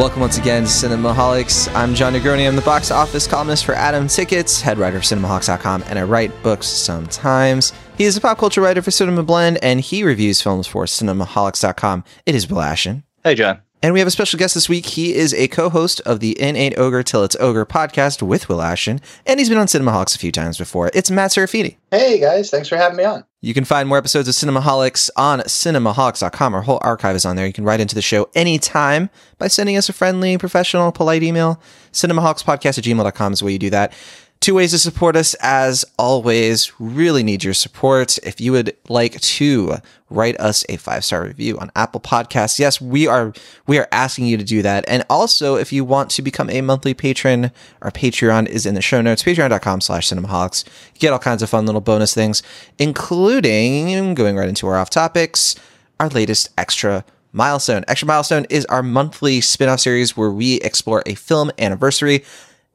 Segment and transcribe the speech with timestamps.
[0.00, 1.70] Welcome once again to Cinemaholics.
[1.74, 2.48] I'm Jon Negroni.
[2.48, 6.42] I'm the box office columnist for Atom Tickets, head writer of Cinemaholics.com, and I write
[6.42, 7.74] books sometimes.
[7.98, 12.04] He is a pop culture writer for Cinema Blend, and he reviews films for Cinemaholics.com.
[12.24, 13.02] It is Will Ashton.
[13.22, 13.60] Hey, John.
[13.82, 14.84] And we have a special guest this week.
[14.84, 18.60] He is a co-host of the It Ain't Ogre Till It's Ogre podcast with Will
[18.60, 20.90] Ashton, and he's been on Cinemaholics a few times before.
[20.92, 21.76] It's Matt Serafini.
[21.90, 23.24] Hey guys, thanks for having me on.
[23.40, 26.54] You can find more episodes of Cinemaholics on cinemaholics.com.
[26.54, 27.46] Our whole archive is on there.
[27.46, 29.08] You can write into the show anytime
[29.38, 31.58] by sending us a friendly, professional, polite email.
[31.92, 33.94] Cinemaholicspodcast at gmail.com is the way you do that.
[34.40, 36.72] Two ways to support us, as always.
[36.80, 38.16] Really need your support.
[38.20, 39.76] If you would like to
[40.08, 43.34] write us a five star review on Apple Podcasts, yes, we are
[43.66, 44.86] we are asking you to do that.
[44.88, 47.50] And also, if you want to become a monthly patron,
[47.82, 49.22] our Patreon is in the show notes.
[49.22, 50.64] Patreon.com/slash Cinemaholics.
[50.94, 52.42] You get all kinds of fun little bonus things,
[52.78, 55.54] including going right into our off topics,
[55.98, 57.84] our latest extra milestone.
[57.88, 62.24] Extra milestone is our monthly spin-off series where we explore a film anniversary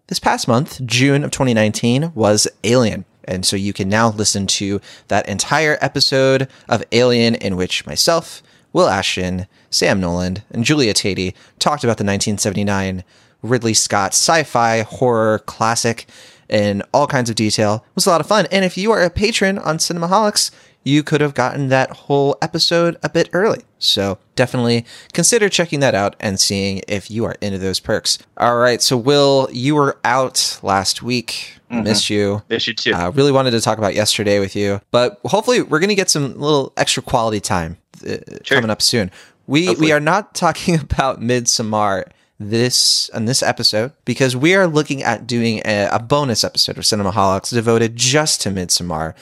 [0.08, 3.06] this past month, June of 2019, was Alien.
[3.23, 8.44] And so you can now listen to that entire episode of Alien in which myself,
[8.72, 13.03] Will Ashton, Sam Noland, and Julia Tatey talked about the 1979
[13.42, 16.08] Ridley Scott sci fi horror classic
[16.50, 17.83] in all kinds of detail.
[17.88, 18.45] It was a lot of fun.
[18.52, 20.52] And if you are a patron on Cinemaholics,
[20.86, 23.64] you could have gotten that whole episode a bit early.
[23.80, 28.19] So definitely consider checking that out and seeing if you are into those perks.
[28.38, 28.81] All right.
[28.81, 31.58] So, Will, you were out last week.
[31.72, 31.83] Mm-hmm.
[31.83, 32.44] Missed you.
[32.50, 32.94] Missed you too.
[32.94, 36.11] Uh, really wanted to talk about yesterday with you, but hopefully we're going to get
[36.11, 37.77] some little extra quality time
[38.08, 38.58] uh, sure.
[38.58, 39.09] coming up soon.
[39.47, 39.88] We hopefully.
[39.88, 45.25] we are not talking about Midsommar this on this episode because we are looking at
[45.25, 49.16] doing a, a bonus episode of Cinemaholics devoted just to Midsommar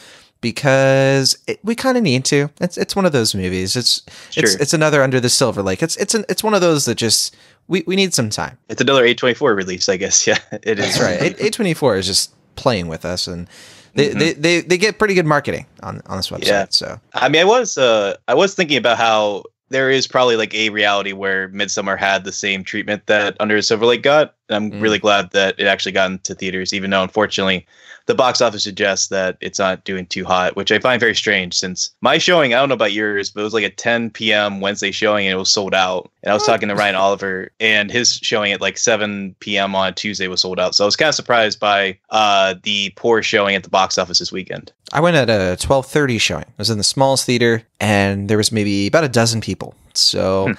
[0.44, 2.50] because it, we kind of need to.
[2.60, 3.76] It's it's one of those movies.
[3.76, 4.44] It's sure.
[4.44, 5.82] it's it's another Under the Silver Lake.
[5.82, 7.36] It's it's an, it's one of those that just
[7.68, 8.60] we, we need some time.
[8.68, 10.28] It's another A twenty four release, I guess.
[10.28, 10.98] Yeah, it is.
[10.98, 11.40] That's right.
[11.40, 13.48] A twenty four is just playing with us, and
[13.96, 14.20] they, mm-hmm.
[14.20, 16.48] they, they they get pretty good marketing on on this website.
[16.48, 16.66] Yeah.
[16.70, 20.54] So I mean, I was uh I was thinking about how there is probably like
[20.54, 24.36] a reality where Midsommar had the same treatment that Under the Silver Lake got.
[24.50, 24.82] And I'm mm.
[24.82, 27.66] really glad that it actually got into theaters, even though unfortunately
[28.06, 31.54] the box office suggests that it's not doing too hot, which I find very strange
[31.54, 34.60] since my showing, I don't know about yours, but it was like a 10 p.m.
[34.60, 36.12] Wednesday showing and it was sold out.
[36.22, 39.74] And I was talking to Ryan Oliver and his showing at like 7 p.m.
[39.76, 40.76] on Tuesday was sold out.
[40.76, 44.20] So I was kind of surprised by uh, the poor showing at the box office
[44.20, 44.74] this weekend.
[44.92, 46.46] I went at a 12:30 showing.
[46.46, 49.76] I was in the smallest theater and there was maybe about a dozen people.
[49.94, 50.54] So hmm.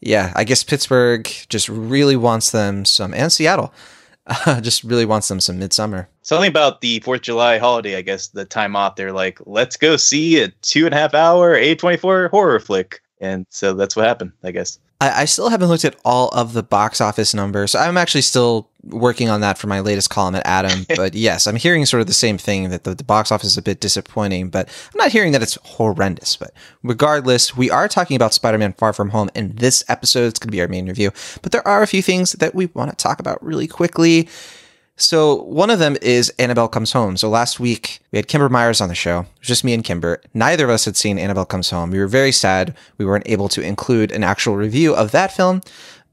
[0.00, 3.72] yeah, I guess Pittsburgh just really wants them some and Seattle
[4.28, 6.06] uh, just really wants them some Midsommar.
[6.28, 8.96] Something about the Fourth of July holiday, I guess, the time off.
[8.96, 12.60] They're like, let's go see a two and a half hour A twenty four horror
[12.60, 14.78] flick, and so that's what happened, I guess.
[15.00, 17.74] I, I still haven't looked at all of the box office numbers.
[17.74, 20.84] I'm actually still working on that for my latest column at Atom.
[20.96, 23.56] but yes, I'm hearing sort of the same thing that the, the, box office is
[23.56, 26.36] a bit disappointing, but I'm not hearing that it's horrendous.
[26.36, 26.52] But
[26.82, 30.26] regardless, we are talking about Spider Man Far From Home in this episode.
[30.26, 31.10] It's going to be our main review.
[31.40, 34.28] But there are a few things that we want to talk about really quickly.
[34.98, 37.16] So one of them is Annabelle Comes Home.
[37.16, 39.20] So last week we had Kimber Myers on the show.
[39.20, 40.20] It was just me and Kimber.
[40.34, 41.90] Neither of us had seen Annabelle Comes Home.
[41.90, 45.62] We were very sad we weren't able to include an actual review of that film.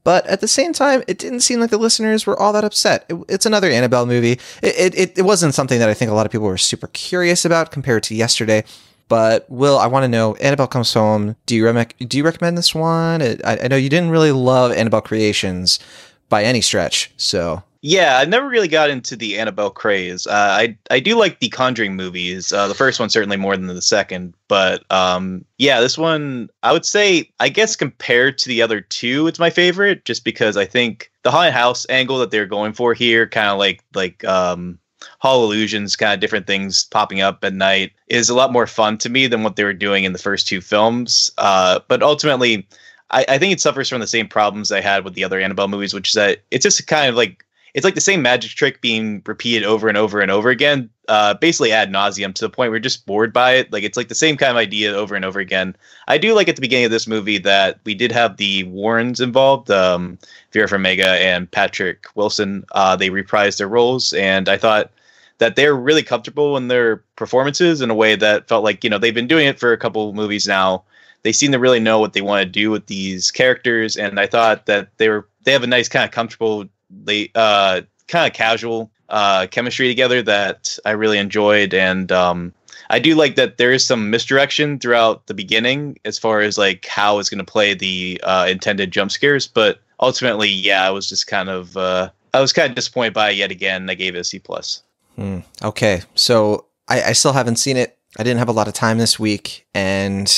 [0.04, 3.06] But at the same time, it didn't seem like the listeners were all that upset.
[3.08, 4.38] It, it's another Annabelle movie.
[4.62, 7.44] It, it, it wasn't something that I think a lot of people were super curious
[7.44, 8.62] about compared to yesterday.
[9.08, 11.34] But Will, I want to know Annabelle Comes Home.
[11.46, 13.20] Do you re- do you recommend this one?
[13.20, 15.80] I, I know you didn't really love Annabelle Creations
[16.28, 20.26] by any stretch, so yeah, I never really got into the Annabelle craze.
[20.26, 22.52] Uh, I I do like the Conjuring movies.
[22.52, 26.72] Uh, the first one certainly more than the second, but um, yeah, this one I
[26.72, 30.64] would say I guess compared to the other two, it's my favorite, just because I
[30.64, 34.78] think the haunted house angle that they're going for here, kind of like like um,
[35.20, 38.98] hall illusions, kind of different things popping up at night, is a lot more fun
[38.98, 41.30] to me than what they were doing in the first two films.
[41.38, 42.66] Uh, but ultimately.
[43.12, 45.68] I, I think it suffers from the same problems I had with the other Annabelle
[45.68, 47.45] movies, which is that it's just kind of like
[47.76, 51.34] it's like the same magic trick being repeated over and over and over again, uh,
[51.34, 53.70] basically ad nauseum to the point you're just bored by it.
[53.70, 55.76] Like it's like the same kind of idea over and over again.
[56.08, 59.20] I do like at the beginning of this movie that we did have the Warrens
[59.20, 60.18] involved, um,
[60.52, 62.64] Vera Farmiga and Patrick Wilson.
[62.72, 64.90] Uh, they reprised their roles, and I thought
[65.36, 68.96] that they're really comfortable in their performances in a way that felt like you know
[68.96, 70.82] they've been doing it for a couple movies now.
[71.24, 74.26] They seem to really know what they want to do with these characters, and I
[74.26, 78.32] thought that they were they have a nice kind of comfortable they uh, kind of
[78.32, 82.52] casual uh, chemistry together that I really enjoyed, and um,
[82.90, 86.86] I do like that there is some misdirection throughout the beginning as far as like
[86.86, 91.08] how it's going to play the uh, intended jump scares, but ultimately, yeah, I was
[91.08, 93.88] just kind of uh, I was kind of disappointed by it yet again.
[93.90, 94.82] I gave it a C plus.
[95.16, 95.40] Hmm.
[95.62, 97.98] Okay, so I, I still haven't seen it.
[98.18, 100.32] I didn't have a lot of time this week, and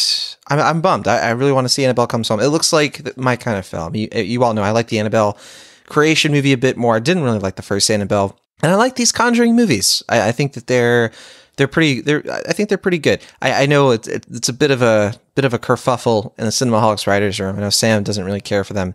[0.48, 1.06] I'm, I'm bummed.
[1.06, 2.40] I, I really want to see Annabelle Comes Home.
[2.40, 3.94] It looks like my kind of film.
[3.94, 5.38] You, you all know I like the Annabelle
[5.88, 6.96] creation movie a bit more.
[6.96, 10.02] I didn't really like the first Annabelle, and I like these Conjuring movies.
[10.08, 11.12] I, I think that they're
[11.56, 12.00] they're pretty.
[12.00, 13.20] They're I think they're pretty good.
[13.42, 16.50] I, I know it's it's a bit of a bit of a kerfuffle in the
[16.50, 17.56] Cinemaholics writers room.
[17.56, 18.94] I know Sam doesn't really care for them,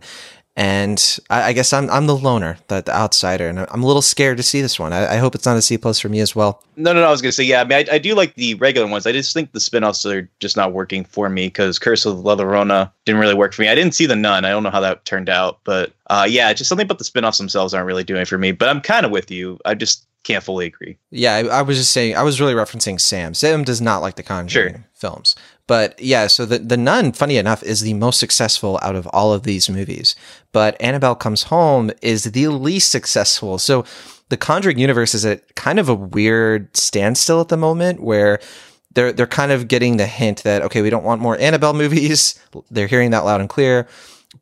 [0.56, 4.02] and I, I, guess I'm I'm the loner, the, the, outsider, and I'm a little
[4.02, 4.92] scared to see this one.
[4.92, 6.62] I, I hope it's not a C plus for me as well.
[6.76, 7.08] No, no, no.
[7.08, 7.60] I was gonna say, yeah.
[7.60, 9.06] I mean, I, I do like the regular ones.
[9.06, 12.36] I just think the spinoffs are just not working for me because Curse of La
[12.36, 13.68] Llorona didn't really work for me.
[13.68, 14.44] I didn't see the Nun.
[14.44, 17.38] I don't know how that turned out, but uh, yeah, just something about the spinoffs
[17.38, 18.52] themselves aren't really doing it for me.
[18.52, 19.58] But I'm kind of with you.
[19.64, 20.98] I just can't fully agree.
[21.10, 22.16] Yeah, I, I, was just saying.
[22.16, 23.34] I was really referencing Sam.
[23.34, 24.84] Sam does not like the Conjuring sure.
[24.94, 25.34] films.
[25.66, 29.32] But yeah, so the the Nun, funny enough, is the most successful out of all
[29.32, 30.14] of these movies.
[30.52, 33.58] But Annabelle Comes Home is the least successful.
[33.58, 33.84] So
[34.28, 38.40] the Conjuring universe is at kind of a weird standstill at the moment where
[38.92, 42.38] they're they're kind of getting the hint that okay, we don't want more Annabelle movies.
[42.70, 43.88] They're hearing that loud and clear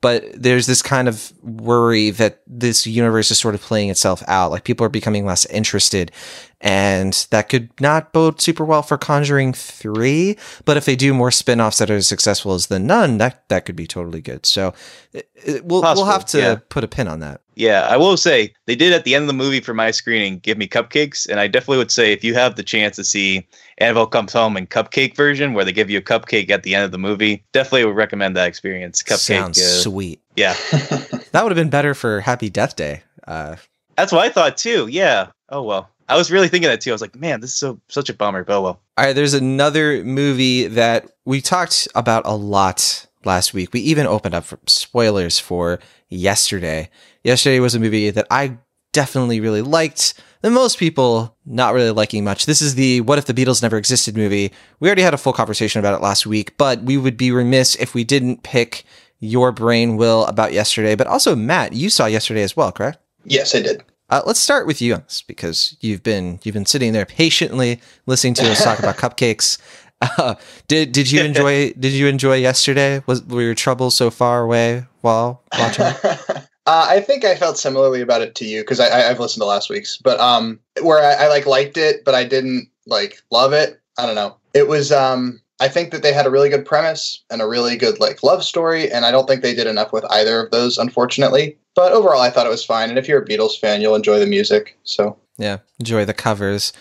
[0.03, 4.51] but there's this kind of worry that this universe is sort of playing itself out.
[4.51, 6.13] Like people are becoming less interested,
[6.62, 10.38] and that could not bode super well for Conjuring 3.
[10.64, 13.49] But if they do more spin offs that are as successful as The Nun, that,
[13.49, 14.47] that could be totally good.
[14.47, 14.73] So
[15.12, 16.56] it, it, we'll, we'll have to yeah.
[16.69, 17.41] put a pin on that.
[17.56, 20.38] Yeah, I will say they did at the end of the movie for my screening
[20.38, 21.29] give me cupcakes.
[21.29, 23.47] And I definitely would say if you have the chance to see
[23.79, 26.85] Annabelle Comes Home in cupcake version, where they give you a cupcake at the end
[26.85, 29.03] of the movie, definitely would recommend that experience.
[29.03, 29.19] Cupcake.
[29.19, 30.20] Sounds uh, sweet.
[30.37, 30.55] Yeah.
[30.70, 33.03] that would have been better for Happy Death Day.
[33.26, 33.56] Uh,
[33.97, 34.87] That's what I thought too.
[34.87, 35.32] Yeah.
[35.49, 35.91] Oh, well.
[36.12, 36.91] I was really thinking that too.
[36.91, 38.44] I was like, man, this is so such a bummer.
[38.44, 38.81] But oh, well.
[38.99, 43.73] All right, there's another movie that we talked about a lot last week.
[43.73, 45.79] We even opened up for spoilers for
[46.11, 46.91] yesterday.
[47.25, 48.59] Yesterday was a movie that I
[48.93, 50.14] definitely really liked.
[50.43, 52.47] And most people not really liking much.
[52.47, 54.53] This is the What If the Beatles Never Existed movie.
[54.81, 57.76] We already had a full conversation about it last week, but we would be remiss
[57.76, 58.85] if we didn't pick
[59.20, 60.97] your brain will about yesterday.
[60.97, 62.99] But also, Matt, you saw yesterday as well, correct?
[63.25, 63.85] Yes, I did.
[64.12, 67.81] Uh, let's start with you on this because you've been you've been sitting there patiently
[68.05, 69.56] listening to us talk about cupcakes.
[70.03, 70.35] Uh,
[70.69, 73.03] did did you enjoy did you enjoy yesterday?
[73.06, 75.87] Was were your troubles so far away while watching?
[76.64, 79.47] Uh, I think I felt similarly about it to you because I, have listened to
[79.47, 83.53] last week's, but um, where I, I, like liked it, but I didn't like love
[83.53, 83.81] it.
[83.99, 84.37] I don't know.
[84.55, 87.76] It was um, I think that they had a really good premise and a really
[87.76, 90.76] good like love story, and I don't think they did enough with either of those,
[90.76, 91.56] unfortunately.
[91.76, 92.91] But overall, I thought it was fine.
[92.91, 94.76] And if you're a Beatles fan, you'll enjoy the music.
[94.82, 96.73] So yeah, enjoy the covers.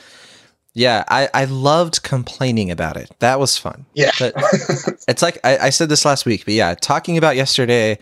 [0.73, 3.11] Yeah, I, I loved complaining about it.
[3.19, 3.85] That was fun.
[3.93, 4.09] Yeah.
[4.17, 4.33] But
[5.07, 7.99] it's like I, I said this last week, but yeah, talking about yesterday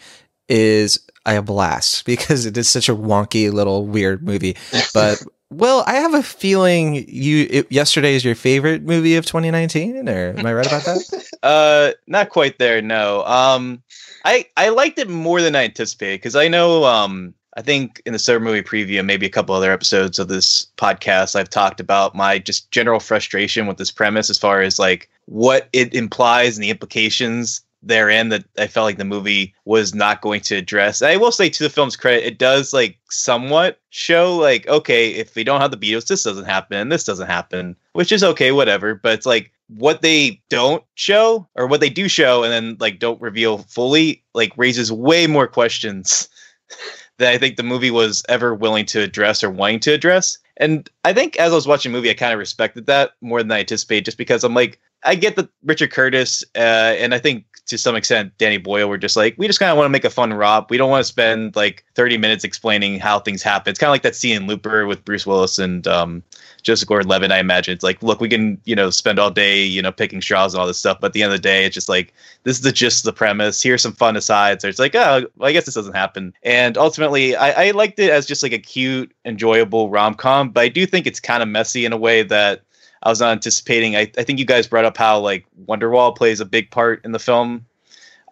[0.48, 4.56] is a blast because it is such a wonky little weird movie.
[4.94, 10.08] But well, I have a feeling you it, yesterday is your favorite movie of 2019,
[10.08, 11.30] or am I right about that?
[11.44, 12.82] uh, not quite there.
[12.82, 13.24] No.
[13.26, 13.82] Um,
[14.26, 18.14] I I liked it more than I anticipated because I know um I think in
[18.14, 22.16] the summer movie preview, maybe a couple other episodes of this podcast, I've talked about
[22.16, 26.64] my just general frustration with this premise as far as like what it implies and
[26.64, 31.02] the implications therein that I felt like the movie was not going to address.
[31.02, 35.36] I will say to the film's credit, it does like somewhat show like, okay, if
[35.36, 38.52] we don't have the Beatles, this doesn't happen and this doesn't happen, which is okay,
[38.52, 38.96] whatever.
[38.96, 43.00] But it's like what they don't show or what they do show and then like
[43.00, 46.28] don't reveal fully, like raises way more questions
[47.18, 50.38] that I think the movie was ever willing to address or wanting to address.
[50.60, 53.42] And I think as I was watching the movie, I kind of respected that more
[53.42, 56.60] than I anticipated, just because I'm like, I get that Richard Curtis, uh,
[57.00, 59.78] and I think to some extent Danny Boyle were just like, we just kind of
[59.78, 60.70] want to make a fun romp.
[60.70, 63.70] We don't want to spend like 30 minutes explaining how things happen.
[63.70, 66.24] It's kind of like that scene in Looper with Bruce Willis and um,
[66.64, 67.32] Joseph Gordon-Levitt.
[67.32, 70.22] I imagine it's like, look, we can you know spend all day you know picking
[70.22, 72.14] straws and all this stuff, but at the end of the day, it's just like
[72.44, 73.62] this is the gist of the premise.
[73.62, 74.66] Here's some fun asides.
[74.66, 76.34] Or it's like, oh, well, I guess this doesn't happen.
[76.44, 80.62] And ultimately, I, I liked it as just like a cute, enjoyable rom com, but
[80.62, 82.62] I do think it's kind of messy in a way that
[83.02, 83.96] I was not anticipating.
[83.96, 87.12] I, I think you guys brought up how like Wonderwall plays a big part in
[87.12, 87.66] the film.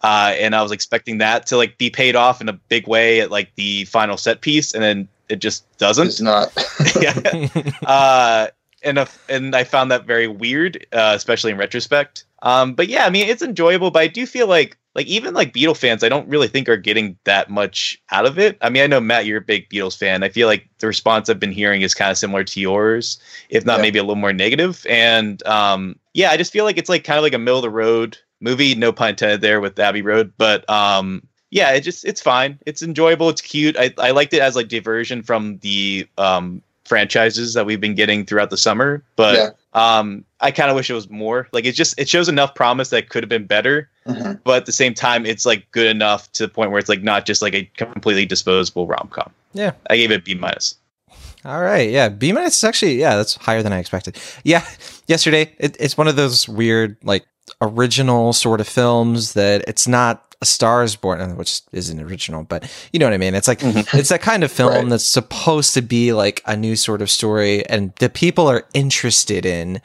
[0.02, 3.20] Uh, and I was expecting that to like be paid off in a big way
[3.20, 6.06] at like the final set piece, and then it just doesn't.
[6.06, 6.52] It's not.
[7.00, 7.48] yeah.
[7.84, 8.48] Uh,
[8.84, 12.24] and a, and I found that very weird, uh, especially in retrospect.
[12.42, 15.52] Um, but yeah, I mean, it's enjoyable, but I do feel like like even like
[15.52, 18.58] Beatles fans, I don't really think are getting that much out of it.
[18.60, 20.24] I mean, I know Matt, you're a big Beatles fan.
[20.24, 23.64] I feel like the response I've been hearing is kind of similar to yours, if
[23.64, 23.82] not yeah.
[23.82, 24.84] maybe a little more negative.
[24.90, 27.62] And um, yeah, I just feel like it's like kind of like a middle of
[27.62, 28.74] the road movie.
[28.74, 32.58] No pun intended there with Abbey Road, but um, yeah, it just it's fine.
[32.66, 33.28] It's enjoyable.
[33.28, 33.76] It's cute.
[33.78, 38.24] I, I liked it as like diversion from the um franchises that we've been getting
[38.24, 39.02] throughout the summer.
[39.16, 39.50] But Yeah.
[39.74, 41.48] um I kind of wish it was more.
[41.52, 43.88] Like it just it shows enough promise that could have been better.
[44.06, 44.40] Mhm.
[44.44, 47.02] But at the same time, it's like good enough to the point where it's like
[47.02, 49.30] not just like a completely disposable rom com.
[49.52, 49.72] Yeah.
[49.90, 50.74] I gave it B minus.
[51.44, 54.16] All right, yeah, B minus is actually yeah, that's higher than I expected.
[54.44, 54.64] Yeah,
[55.06, 57.26] yesterday it, it's one of those weird like
[57.60, 62.98] original sort of films that it's not a Stars Born, which isn't original, but you
[63.00, 63.34] know what I mean.
[63.34, 64.88] It's like it's that kind of film Right.
[64.88, 69.46] that's supposed to be like a new sort of story, and the people are interested
[69.46, 69.80] in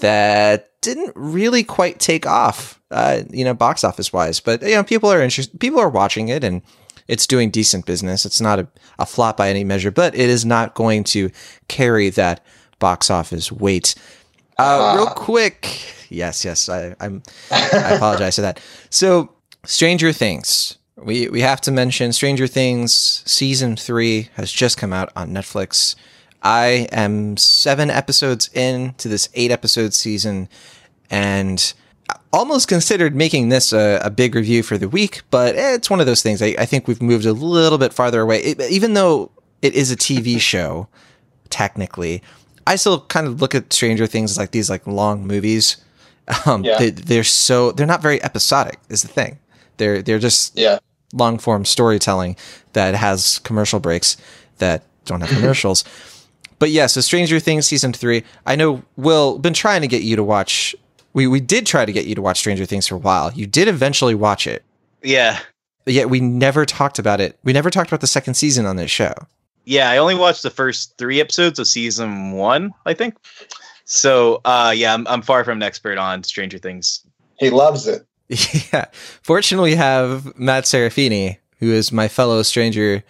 [0.00, 4.40] that didn't really quite take off, uh, you know, box office wise.
[4.40, 5.58] But you know, people are interested.
[5.58, 6.62] People are watching it, and
[7.08, 8.24] it's doing decent business.
[8.26, 11.30] It's not a, a flop by any measure, but it is not going to
[11.68, 12.44] carry that
[12.78, 13.94] box office weight.
[14.58, 15.14] Uh, real Ah.
[15.14, 17.22] quick, yes, yes, I, I'm.
[17.50, 18.60] I apologize for that.
[18.90, 19.32] So,
[19.64, 20.78] Stranger Things.
[20.96, 25.94] We we have to mention Stranger Things season three has just come out on Netflix.
[26.42, 30.48] I am seven episodes in to this eight episode season,
[31.10, 31.74] and
[32.32, 36.06] almost considered making this a, a big review for the week, but it's one of
[36.06, 36.40] those things.
[36.42, 39.30] I, I think we've moved a little bit farther away, It- even though
[39.62, 40.88] it is a TV show.
[41.48, 42.22] Technically,
[42.66, 45.76] I still kind of look at Stranger Things as like these like long movies.
[46.44, 46.78] Um, Yeah.
[46.78, 48.80] they, they're so they're not very episodic.
[48.88, 49.38] Is the thing.
[49.76, 50.80] They're they're just Yeah.
[51.12, 52.36] long form storytelling
[52.72, 54.16] that has commercial breaks
[54.58, 55.84] that don't have commercials.
[56.58, 58.24] but yeah, so Stranger Things season three.
[58.44, 60.74] I know Will been trying to get you to watch.
[61.16, 63.32] We we did try to get you to watch Stranger Things for a while.
[63.32, 64.62] You did eventually watch it,
[65.02, 65.38] Yeah.
[65.86, 67.38] but yet we never talked about it.
[67.42, 69.14] We never talked about the second season on this show.
[69.64, 73.16] Yeah, I only watched the first three episodes of season one, I think.
[73.86, 77.00] So uh yeah, I'm I'm far from an expert on Stranger Things.
[77.38, 78.06] He loves it.
[78.72, 78.84] yeah.
[79.22, 83.02] Fortunately, we have Matt Serafini, who is my fellow stranger,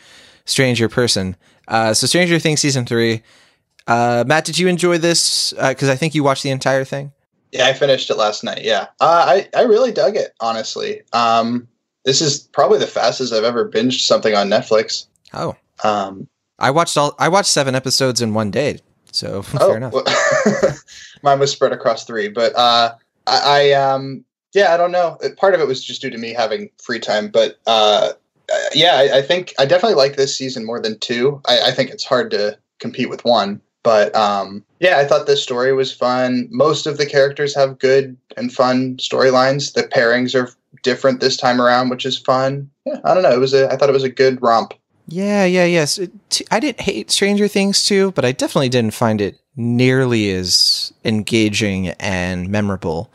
[0.45, 1.35] stranger person.
[1.67, 3.23] Uh, so Stranger Things season three.
[3.89, 5.53] Uh, Matt, did you enjoy this?
[5.53, 7.13] Because I think you watched the entire thing.
[7.53, 8.62] Yeah, I finished it last night.
[8.65, 10.35] Yeah, uh, I I really dug it.
[10.41, 11.67] Honestly, um,
[12.05, 15.07] this is probably the fastest I've ever binged something on Netflix.
[15.33, 17.15] Oh, Um, I watched all.
[17.19, 18.81] I watched seven episodes in one day.
[19.12, 19.93] So fair enough.
[19.93, 20.05] well,
[21.23, 22.95] mine was spread across three, but uh,
[23.26, 25.19] I, I um, yeah, I don't know.
[25.37, 28.12] Part of it was just due to me having free time, but uh,
[28.53, 31.41] uh, yeah, I, I think I definitely like this season more than two.
[31.47, 35.40] I, I think it's hard to compete with one, but um, yeah, I thought this
[35.40, 36.49] story was fun.
[36.50, 39.75] Most of the characters have good and fun storylines.
[39.75, 40.52] The pairings are
[40.83, 42.69] different this time around, which is fun.
[42.85, 43.31] Yeah, I don't know.
[43.31, 43.71] It was a.
[43.71, 44.75] I thought it was a good romp.
[45.07, 45.99] Yeah, yeah, yes.
[45.99, 50.33] It, t- I didn't hate Stranger Things too, but I definitely didn't find it nearly
[50.33, 53.09] as engaging and memorable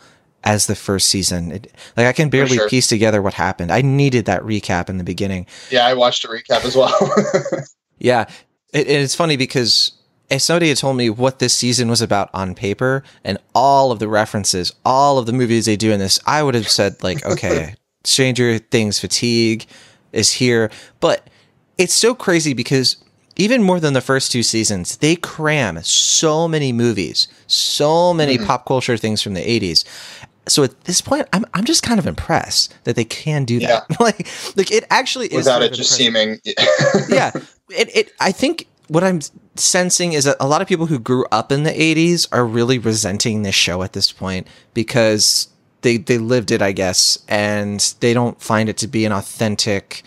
[0.46, 1.51] as the first season.
[1.51, 2.70] It, like I can barely sure.
[2.70, 3.74] piece together what happened.
[3.74, 5.48] I needed that recap in the beginning.
[5.70, 6.96] Yeah, I watched a recap as well.
[8.04, 8.25] Yeah,
[8.74, 9.92] it, and it's funny because
[10.40, 14.08] somebody had told me what this season was about on paper and all of the
[14.08, 17.76] references, all of the movies they do in this, I would have said like, okay,
[18.04, 19.66] Stranger Things fatigue
[20.12, 21.30] is here, but
[21.78, 22.98] it's so crazy because
[23.36, 28.46] even more than the first two seasons, they cram so many movies, so many mm-hmm.
[28.46, 29.86] pop culture things from the 80s.
[30.48, 33.84] So at this point, I'm I'm just kind of impressed that they can do that.
[34.00, 37.10] like like it actually is Without it just impressive seeming.
[37.10, 37.32] yeah
[37.70, 39.22] it, it i think what i'm
[39.56, 42.78] sensing is that a lot of people who grew up in the 80s are really
[42.78, 45.48] resenting this show at this point because
[45.82, 50.04] they they lived it i guess and they don't find it to be an authentic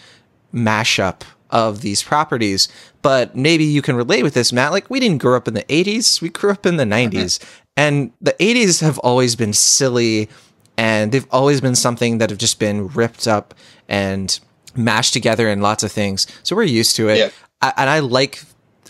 [0.52, 2.68] mashup of these properties
[3.00, 5.64] but maybe you can relate with this matt like we didn't grow up in the
[5.64, 7.10] 80s we grew up in the uh-huh.
[7.10, 7.42] 90s
[7.76, 10.28] and the 80s have always been silly
[10.76, 13.54] and they've always been something that have just been ripped up
[13.88, 14.40] and
[14.76, 16.26] mashed together in lots of things.
[16.42, 17.18] So we're used to it.
[17.18, 17.30] Yeah.
[17.62, 18.42] I, and I like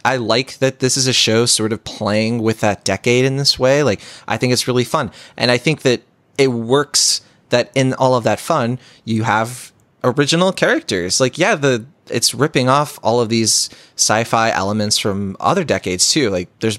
[0.04, 3.58] I like that this is a show sort of playing with that decade in this
[3.58, 3.82] way.
[3.82, 5.10] Like I think it's really fun.
[5.36, 6.02] And I think that
[6.36, 11.20] it works that in all of that fun, you have original characters.
[11.20, 16.30] Like yeah, the it's ripping off all of these sci-fi elements from other decades too.
[16.30, 16.78] Like there's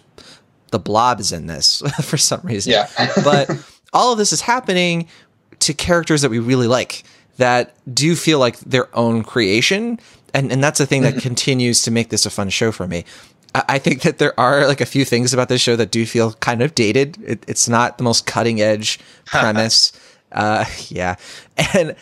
[0.72, 2.74] the blob is in this for some reason.
[2.74, 2.88] Yeah.
[3.24, 3.50] but
[3.94, 5.08] all of this is happening
[5.60, 7.03] to characters that we really like
[7.38, 10.00] that do feel like their own creation.
[10.36, 13.06] And, and that's the thing that continues to make this a fun show for me.
[13.56, 16.06] I, I think that there are like a few things about this show that do
[16.06, 17.18] feel kind of dated.
[17.25, 19.94] It, it's not the most cutting edge premise.
[20.34, 21.15] uh, yeah.
[21.74, 21.96] And,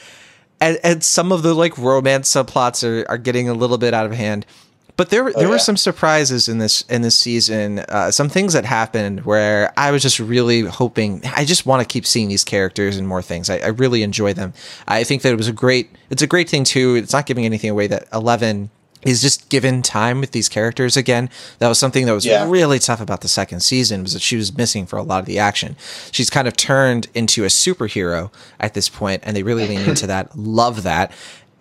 [0.59, 4.07] and, and some of the like romance subplots are, are getting a little bit out
[4.07, 4.47] of hand.
[4.95, 7.79] But there, there Oh, were some surprises in this in this season.
[7.79, 11.21] Uh, some things that happened where I was just really hoping.
[11.35, 13.50] I just want to keep seeing these characters and more things.
[13.50, 14.53] I, I really enjoy them.
[14.88, 15.89] I think that it was a great.
[16.12, 16.95] It's a great thing too.
[16.95, 18.69] It's not giving anything away that Eleven
[19.01, 21.29] is just given time with these characters again.
[21.59, 22.50] That was something that was Yeah.
[22.50, 25.25] really tough about the second season was that she was missing for a lot of
[25.25, 25.75] the action.
[26.12, 28.31] She's kind of turned into a superhero
[28.62, 30.38] at this point, and they really lean into that.
[30.38, 31.12] Love that.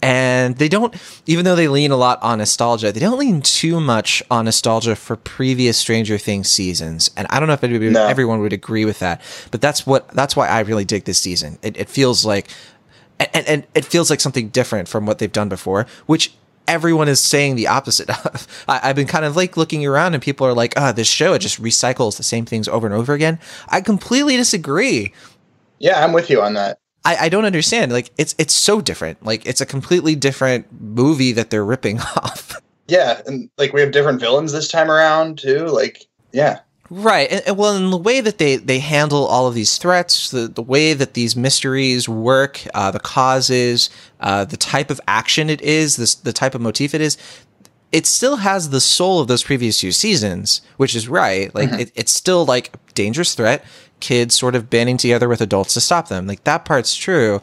[0.03, 0.93] And they don't,
[1.27, 4.97] even though they lean a lot on nostalgia, they don't lean too much on nostalgia
[4.97, 7.11] for previous Stranger Things seasons.
[7.17, 8.07] And I don't know if anybody, No.
[8.09, 9.21] everyone would agree with that,
[9.53, 11.57] but that's what that's why I really dig this season.
[11.63, 12.49] It, it feels like,
[13.21, 16.35] and, and it feels like something different from what they've done before, which
[16.67, 18.49] everyone is saying the opposite of.
[18.67, 21.33] I, I've been kind of like looking around, and people are like, "Ah, this show
[21.35, 25.13] it just recycles the same things over and over again." I completely disagree.
[25.79, 26.81] Yeah, I'm with you on that.
[27.05, 27.93] I, I don't understand.
[27.93, 29.25] Like it's it's so different.
[29.25, 32.61] Like it's a completely different movie that they're ripping off.
[32.89, 35.67] Yeah, and like we have different villains this time around too.
[35.67, 36.61] Like, yeah,
[36.95, 37.33] Right.
[37.33, 40.47] And, and well, in the way that they, they handle all of these threats, the,
[40.47, 43.89] the way that these mysteries work, uh, the causes,
[44.21, 47.17] uh, the type of action it is, this, the type of motif it is,
[47.93, 51.55] it still has the soul of those previous two seasons, which is right.
[51.55, 53.65] Like it, it's still like a dangerous threat,
[54.03, 56.27] kids sort of banding together with adults to stop them.
[56.27, 57.41] Like that part's true,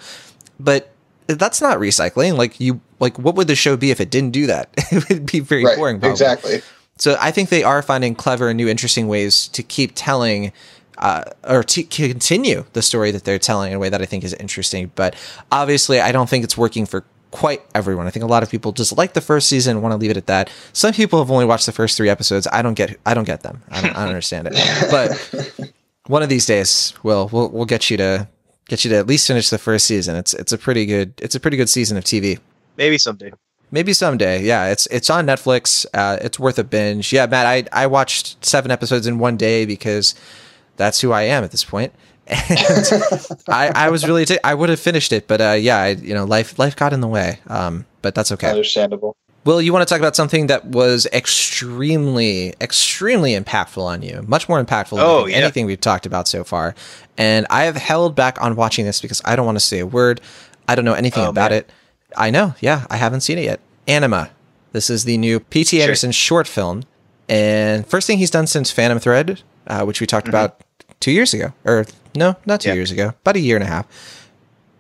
[0.59, 0.93] but
[1.25, 2.37] that's not recycling.
[2.37, 4.69] Like you, like what would the show be if it didn't do that?
[4.91, 5.99] it would be very right, boring.
[5.99, 6.11] Probably.
[6.11, 6.61] exactly.
[6.97, 10.51] So I think they are finding clever and new, interesting ways to keep telling.
[10.97, 14.25] Uh, or to continue the story that they're telling in a way that I think
[14.25, 14.91] is interesting.
[14.95, 15.15] But
[15.49, 18.07] obviously, I don't think it's working for quite everyone.
[18.07, 20.11] I think a lot of people just like the first season and want to leave
[20.11, 20.49] it at that.
[20.73, 22.47] Some people have only watched the first three episodes.
[22.51, 22.99] I don't get.
[23.05, 23.61] I don't get them.
[23.69, 24.55] I don't, I don't understand it.
[24.91, 25.71] But
[26.09, 28.27] one of these days, we'll we'll we'll get you to
[28.67, 30.15] get you to at least finish the first season.
[30.15, 32.39] It's it's a pretty good it's a pretty good season of TV.
[32.77, 33.31] Maybe someday.
[33.71, 34.43] Maybe someday.
[34.43, 35.85] Yeah, it's it's on Netflix.
[35.93, 37.13] Uh, it's worth a binge.
[37.13, 40.15] Yeah, Matt, I I watched seven episodes in one day because
[40.77, 41.93] that's who I am at this point.
[42.27, 42.87] And
[43.47, 46.15] I I was really t- I would have finished it, but uh, yeah, I, you
[46.15, 47.39] know, life life got in the way.
[47.47, 48.49] Um, but that's okay.
[48.49, 49.15] Understandable.
[49.45, 54.23] Will, you want to talk about something that was extremely, extremely impactful on you?
[54.27, 55.37] Much more impactful than Oh, yeah.
[55.37, 56.75] anything we've talked about so far.
[57.17, 59.85] And I have held back on watching this because I don't want to say a
[59.87, 60.21] word.
[60.67, 61.59] I don't know anything Oh, about man.
[61.61, 61.71] it.
[62.17, 63.59] I know, yeah, I haven't seen it yet.
[63.87, 64.29] Anima.
[64.71, 65.81] This is the new P.T.
[65.81, 66.83] Anderson short film.
[67.27, 70.61] And first thing he's done since Phantom Thread, uh, which we talked about
[70.99, 71.53] two years ago.
[71.65, 72.73] Or, no, not two Mm-hmm.
[72.73, 72.73] Yeah.
[72.75, 73.87] years ago, about a year and a half.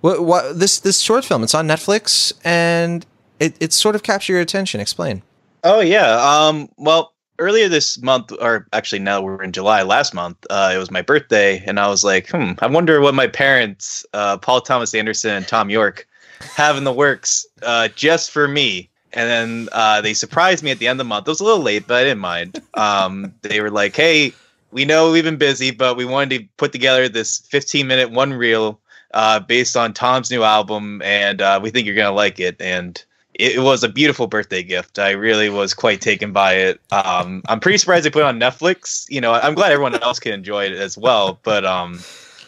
[0.01, 1.43] What, what this this short film?
[1.43, 3.05] It's on Netflix, and
[3.39, 4.79] it, it sort of captured your attention.
[4.79, 5.21] Explain.
[5.63, 6.19] Oh yeah.
[6.21, 6.69] Um.
[6.77, 9.81] Well, earlier this month, or actually now we're in July.
[9.81, 13.15] Last month, uh, it was my birthday, and I was like, hmm, I wonder what
[13.15, 16.07] my parents, uh, Paul Thomas Anderson and Thom Yorke,
[16.55, 18.89] have in the works uh, just for me.
[19.13, 21.27] And then uh, they surprised me at the end of the month.
[21.27, 22.61] It was a little late, but I didn't mind.
[22.75, 24.33] Um, they were like, "Hey,
[24.71, 28.33] we know we've been busy, but we wanted to put together this 15 minute one
[28.33, 28.79] reel
[29.15, 33.03] uh, based on Tom's new album, and uh, we think you're gonna like it." And
[33.39, 34.99] it, it was a beautiful birthday gift.
[34.99, 36.81] I really was quite taken by it.
[36.91, 39.05] Um, I'm pretty surprised they put it on Netflix.
[39.09, 41.39] You know, I'm glad everyone else can enjoy it as well.
[41.43, 41.99] But um,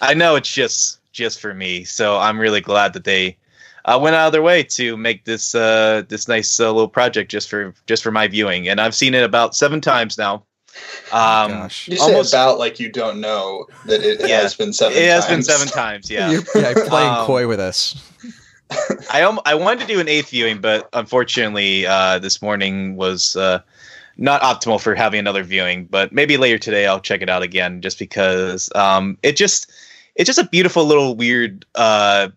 [0.02, 3.38] I know it's just just for me, so I'm really glad that they
[3.86, 7.32] uh, went out of their way to make this uh, this nice uh, little project
[7.32, 8.68] just for just for my viewing.
[8.70, 10.44] And I've seen it about seven times now.
[11.12, 11.88] Um, Gosh.
[11.90, 14.98] You say Almost- about like you don't know that it Yeah, has been seven.
[14.98, 15.48] it has been times.
[15.48, 16.10] seven times.
[16.10, 16.32] Yeah.
[16.32, 17.96] You're, yeah, you're playing Um, coy with us.
[19.12, 23.62] I I wanted to do an eighth viewing, but unfortunately, uh, this morning was uh,
[24.18, 25.86] not optimal for having another viewing.
[25.86, 29.72] But maybe later today I'll check it out again, just because um, it just
[30.16, 31.66] it's just a beautiful little weird.
[31.76, 32.30] Uh,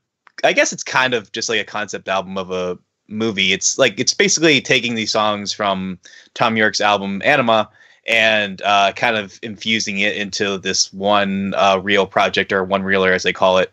[0.42, 3.52] I guess it's kind of just like a concept album of a movie.
[3.52, 5.98] It's like it's basically taking these songs from
[6.34, 7.70] Thom Yorke's album Anima
[8.06, 13.12] and uh, kind of infusing it into this one uh, reel project or one reeler
[13.12, 13.72] as they call it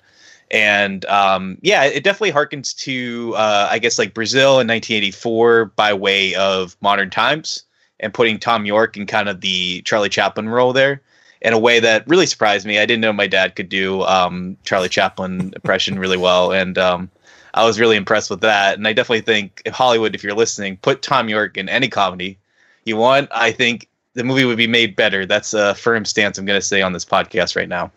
[0.52, 5.94] and um, yeah, it definitely harkens to uh, I guess like Brazil in 1984 by
[5.94, 7.64] way of modern times
[8.00, 11.02] and putting Thom Yorke in kind of the Charlie Chaplin role there
[11.42, 12.80] in a way that really surprised me.
[12.80, 17.10] I didn't know my dad could do um, Charlie Chaplin impression really well, and um,
[17.54, 18.78] I was really impressed with that.
[18.78, 22.38] And I definitely think if Hollywood, if you're listening, put Thom Yorke in any comedy
[22.86, 25.26] you want, I think the movie would be made better.
[25.26, 27.92] That's a firm stance I'm going to say on this podcast right now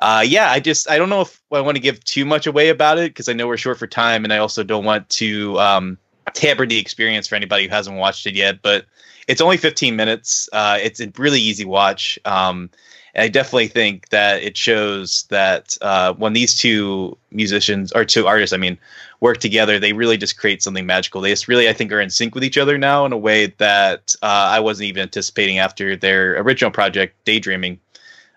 [0.00, 2.70] uh, yeah, I just I don't know if I want to give too much away
[2.70, 5.58] about it because I know we're short for time, and I also don't want to
[5.60, 5.98] um,
[6.32, 8.62] tamper the experience for anybody who hasn't watched it yet.
[8.62, 8.86] But
[9.28, 10.48] it's only 15 minutes.
[10.52, 12.70] Uh, it's a really easy watch, um,
[13.14, 18.26] And I definitely think that it shows that uh, when these two musicians or two
[18.26, 18.78] artists, I mean,
[19.20, 21.20] work together, they really just create something magical.
[21.20, 23.46] They just really, I think, are in sync with each other now in a way
[23.58, 27.78] that uh, I wasn't even anticipating after their original project, Daydreaming,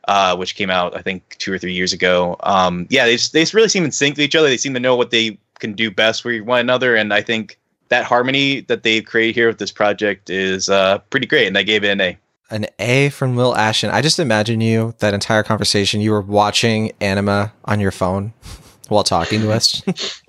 [0.07, 2.36] uh, which came out I think two or three years ago.
[2.41, 4.47] Um, yeah, they just, they just really seem in sync with each other.
[4.47, 7.57] They seem to know what they can do best for one another, and I think
[7.89, 11.47] that harmony that they've created here with this project is uh, pretty great.
[11.47, 12.17] And I gave it an A.
[12.49, 13.89] An A from Will Ashton.
[13.89, 16.01] I just imagine you that entire conversation.
[16.01, 18.34] You were watching Anima on your phone
[18.89, 19.82] while talking to us.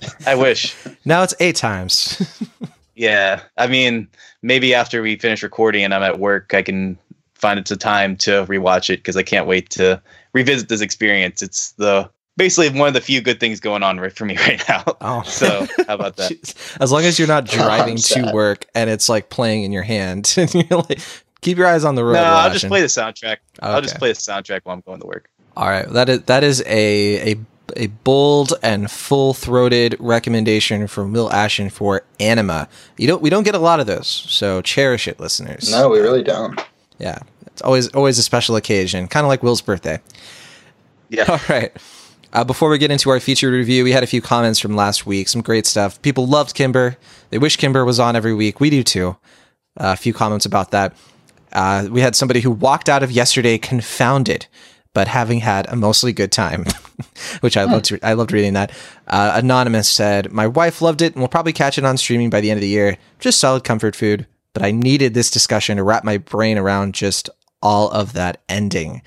[0.26, 0.74] I wish.
[1.04, 2.22] now it's eight times.
[2.94, 4.08] yeah, I mean,
[4.42, 6.98] maybe after we finish recording and I'm at work, I can
[7.34, 10.00] find it's a time to rewatch it because I can't wait to
[10.32, 11.42] revisit this experience.
[11.42, 14.62] It's the basically one of the few good things going on right for me right
[14.68, 14.84] now.
[15.00, 15.22] Oh.
[15.22, 16.76] So how about that?
[16.80, 19.82] As long as you're not oh, driving to work and it's like playing in your
[19.82, 21.00] hand, and you're like,
[21.44, 22.14] keep your eyes on the road.
[22.14, 23.36] No, I'll just play the soundtrack.
[23.36, 23.38] Okay.
[23.60, 25.30] I'll just play the soundtrack while I'm going to work.
[25.56, 27.36] All right, that is that is a a
[27.76, 32.68] a bold and full throated recommendation from Will Ashton for Anima.
[32.96, 35.70] You don't we don't get a lot of those, so cherish it, listeners.
[35.70, 36.60] No, we really don't.
[36.98, 40.00] Yeah, it's always always a special occasion, kind of like Will's birthday.
[41.08, 41.26] Yeah.
[41.28, 41.72] All right.
[42.32, 45.06] Uh, before we get into our feature review, we had a few comments from last
[45.06, 45.28] week.
[45.28, 46.02] Some great stuff.
[46.02, 46.96] People loved Kimber.
[47.30, 48.58] They wish Kimber was on every week.
[48.58, 49.16] We do too.
[49.78, 50.96] Uh, a few comments about that.
[51.54, 54.46] Uh, we had somebody who walked out of yesterday confounded,
[54.92, 56.64] but having had a mostly good time,
[57.40, 57.96] which I loved.
[58.02, 58.72] I loved reading that.
[59.06, 62.40] Uh, Anonymous said, "My wife loved it, and we'll probably catch it on streaming by
[62.40, 62.98] the end of the year.
[63.18, 64.26] Just solid comfort food.
[64.52, 67.30] But I needed this discussion to wrap my brain around just
[67.62, 69.02] all of that ending."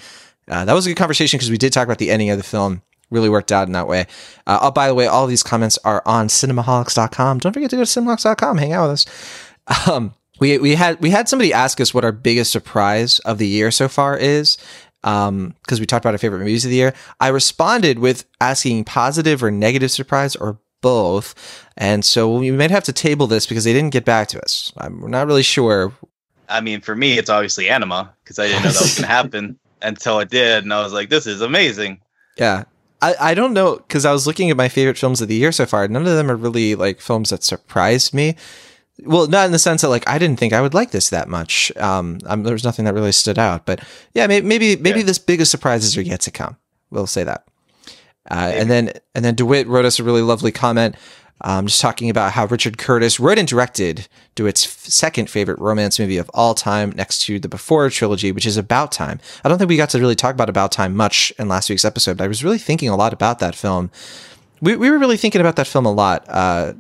[0.49, 2.43] Uh, that was a good conversation because we did talk about the ending of the
[2.43, 4.05] film really worked out in that way.
[4.45, 7.39] Uh, oh, by the way, all these comments are on cinemaholics.com.
[7.39, 9.87] Don't forget to go to cinemaholics.com, hang out with us.
[9.89, 13.47] Um, we, we had we had somebody ask us what our biggest surprise of the
[13.47, 14.57] year so far is
[15.01, 16.93] because um, we talked about our favorite movies of the year.
[17.19, 22.83] I responded with asking positive or negative surprise or both, and so we might have
[22.85, 24.71] to table this because they didn't get back to us.
[24.77, 25.93] I'm not really sure.
[26.49, 29.13] I mean, for me, it's obviously Anima because I didn't know that was going to
[29.13, 32.01] happen until it did, and I was like, "This is amazing."
[32.37, 32.65] Yeah,
[33.01, 35.51] I, I don't know because I was looking at my favorite films of the year
[35.51, 35.87] so far.
[35.87, 38.35] None of them are really like films that surprised me.
[39.03, 41.27] Well, not in the sense that like I didn't think I would like this that
[41.27, 41.71] much.
[41.77, 43.65] Um, um there was nothing that really stood out.
[43.65, 43.83] But
[44.13, 45.05] yeah, maybe maybe, maybe yeah.
[45.05, 46.57] this biggest surprises are yet to come.
[46.89, 47.47] We'll say that.
[48.29, 50.95] Uh, and then and then Dewitt wrote us a really lovely comment
[51.41, 55.99] um, just talking about how Richard Curtis wrote and directed DeWitt's f- second favorite romance
[55.99, 59.19] movie of all time, next to the Before trilogy, which is About Time.
[59.43, 61.85] I don't think we got to really talk about About Time much in last week's
[61.85, 63.91] episode, but I was really thinking a lot about that film.
[64.61, 66.25] We, we were really thinking about that film a lot.
[66.27, 66.73] Uh,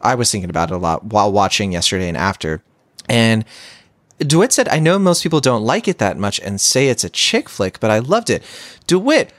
[0.00, 2.62] I was thinking about it a lot while watching yesterday and after.
[3.08, 3.44] And
[4.18, 7.10] DeWitt said, I know most people don't like it that much and say it's a
[7.10, 8.42] chick flick, but I loved it.
[8.86, 9.32] DeWitt,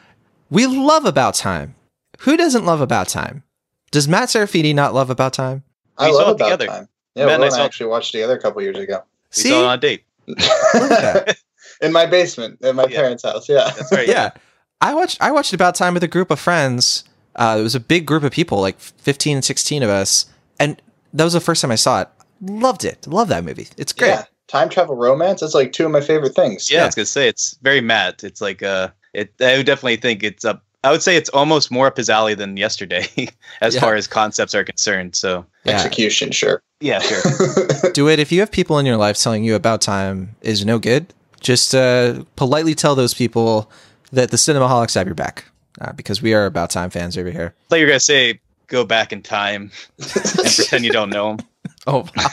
[0.49, 1.75] we love About Time.
[2.19, 3.43] Who doesn't love About Time?
[3.91, 5.63] Does Matt Serafini not love About Time?
[5.97, 6.67] I we love About together.
[6.67, 6.87] Time.
[7.15, 9.03] Yeah, Matt and I, actually watched together a couple years ago.
[9.31, 10.03] See, saw it on a date
[11.81, 12.95] in my basement at my yeah.
[12.95, 13.49] parents' house.
[13.49, 14.07] Yeah, that's right.
[14.07, 14.31] yeah,
[14.79, 17.03] I watched I watched About Time with a group of friends.
[17.35, 20.25] Uh, it was a big group of people, like 15 and 16 of us,
[20.63, 20.81] and
[21.13, 22.09] that was the first time I saw it.
[22.41, 23.05] Loved it.
[23.07, 23.67] Love that movie.
[23.77, 24.09] It's great.
[24.09, 24.25] Yeah.
[24.47, 25.41] Time travel romance.
[25.41, 26.69] It's like two of my favorite things.
[26.69, 26.83] Yeah, yeah.
[26.83, 28.23] I was gonna say it's very Matt.
[28.23, 29.33] It's like uh, it.
[29.39, 32.33] I would definitely think it's up I would say it's almost more up his alley
[32.33, 33.07] than yesterday,
[33.61, 33.81] as yeah.
[33.81, 35.15] far as concepts are concerned.
[35.15, 35.73] So yeah.
[35.73, 36.63] execution, sure.
[36.79, 37.91] Yeah, sure.
[37.93, 41.13] DeWitt If you have people in your life telling you about time is no good,
[41.39, 43.71] just uh, politely tell those people
[44.11, 45.45] that the Cinemaholics have your back,
[45.79, 47.53] uh, because we are about time fans over here.
[47.55, 48.39] I thought you were gonna say
[48.71, 51.47] go back in time and pretend you don't know them.
[51.85, 52.27] Oh, wow.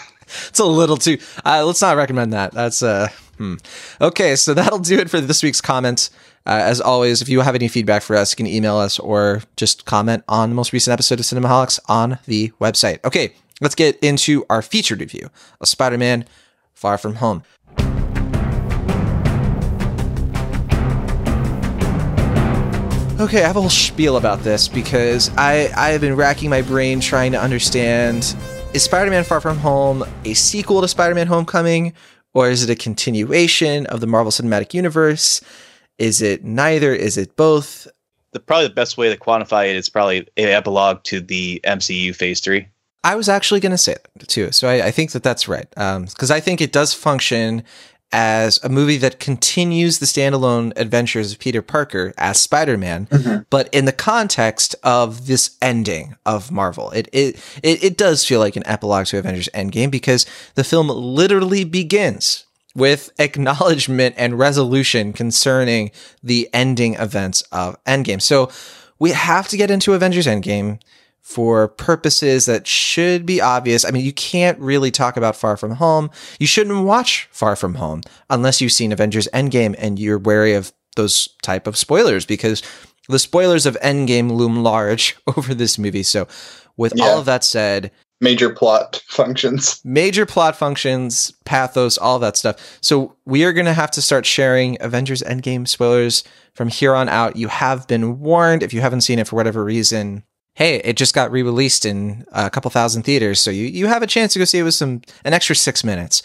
[0.48, 1.18] it's a little too.
[1.44, 2.52] Uh, let's not recommend that.
[2.52, 3.08] That's uh.
[3.36, 3.54] Hmm.
[4.00, 6.10] Okay, so that'll do it for this week's comments.
[6.44, 9.42] Uh, as always, if you have any feedback for us, you can email us or
[9.56, 13.04] just comment on the most recent episode of Cinemaholics on the website.
[13.04, 16.24] Okay, let's get into our featured review of Spider Man
[16.74, 17.44] Far From Home.
[23.20, 26.62] Okay, I have a whole spiel about this because I, I have been racking my
[26.62, 28.36] brain trying to understand
[28.72, 31.94] is Spider Man Far From Home a sequel to Spider Man Homecoming,
[32.32, 35.40] or is it a continuation of the Marvel Cinematic Universe?
[35.98, 36.94] Is it neither?
[36.94, 37.88] Is it both?
[38.30, 42.14] The probably the best way to quantify it is probably an epilogue to the MCU
[42.14, 42.68] Phase Three.
[43.02, 45.68] I was actually going to say that too, so I, I, think that that's right
[45.70, 47.64] because um, I think it does function
[48.10, 53.42] as a movie that continues the standalone adventures of Peter Parker as Spider-Man, mm-hmm.
[53.50, 56.90] but in the context of this ending of Marvel.
[56.90, 60.88] It, it it it does feel like an epilogue to Avengers Endgame because the film
[60.88, 62.44] literally begins
[62.74, 65.90] with acknowledgement and resolution concerning
[66.22, 68.22] the ending events of Endgame.
[68.22, 68.50] So
[68.98, 70.80] we have to get into Avengers Endgame
[71.28, 73.84] for purposes that should be obvious.
[73.84, 76.08] I mean, you can't really talk about Far From Home.
[76.40, 80.72] You shouldn't watch Far From Home unless you've seen Avengers Endgame and you're wary of
[80.96, 82.62] those type of spoilers because
[83.10, 86.02] the spoilers of Endgame loom large over this movie.
[86.02, 86.26] So
[86.78, 87.04] with Yeah.
[87.04, 87.90] all of that said,
[88.22, 89.82] Major plot functions.
[89.84, 92.78] major plot functions, pathos, all that stuff.
[92.80, 97.10] So we are going to have to start sharing Avengers Endgame spoilers from here on
[97.10, 97.36] out.
[97.36, 100.24] You have been warned if you haven't seen it for whatever reason.
[100.58, 104.08] Hey, it just got re-released in a couple thousand theaters, so you, you have a
[104.08, 106.20] chance to go see it with some an extra six minutes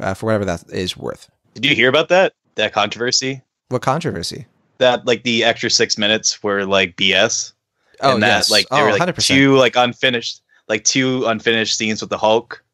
[0.00, 1.28] uh, for whatever that is worth.
[1.52, 2.32] Did you hear about that?
[2.54, 3.42] That controversy?
[3.68, 4.46] What controversy?
[4.78, 7.52] That like the extra six minutes were like BS.
[8.00, 8.50] Oh, and that yes.
[8.50, 9.26] like oh, were like 100%.
[9.26, 12.64] two like unfinished like two unfinished scenes with the Hulk,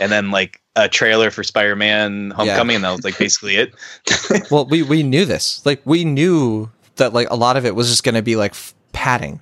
[0.00, 3.72] and then like a trailer for Spider-Man: Homecoming, and that was like basically it.
[4.50, 5.64] well, we we knew this.
[5.64, 8.50] Like we knew that like a lot of it was just going to be like
[8.50, 9.40] f- padding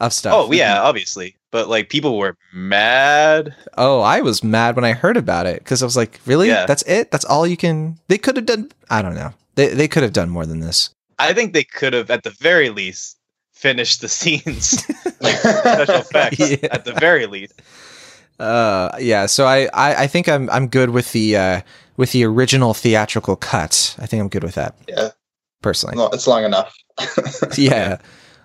[0.00, 0.32] of stuff.
[0.34, 3.54] Oh yeah, obviously, but like people were mad.
[3.76, 6.48] Oh, I was mad when I heard about it because I was like, really?
[6.48, 6.66] Yeah.
[6.66, 7.10] That's it?
[7.10, 7.98] That's all you can.
[8.08, 8.70] They could have done.
[8.90, 9.32] I don't know.
[9.56, 10.90] They they could have done more than this.
[11.18, 13.18] I think they could have, at the very least,
[13.52, 14.86] finished the scenes
[15.20, 16.38] like special effects.
[16.38, 16.68] Yeah.
[16.70, 17.60] At the very least,
[18.38, 19.26] Uh, yeah.
[19.26, 21.60] So I, I I think I'm I'm good with the uh
[21.96, 23.96] with the original theatrical cut.
[23.98, 25.08] I think I'm good with that yeah,
[25.60, 25.96] personally.
[25.96, 26.72] no, it's long enough.
[27.58, 27.98] yeah.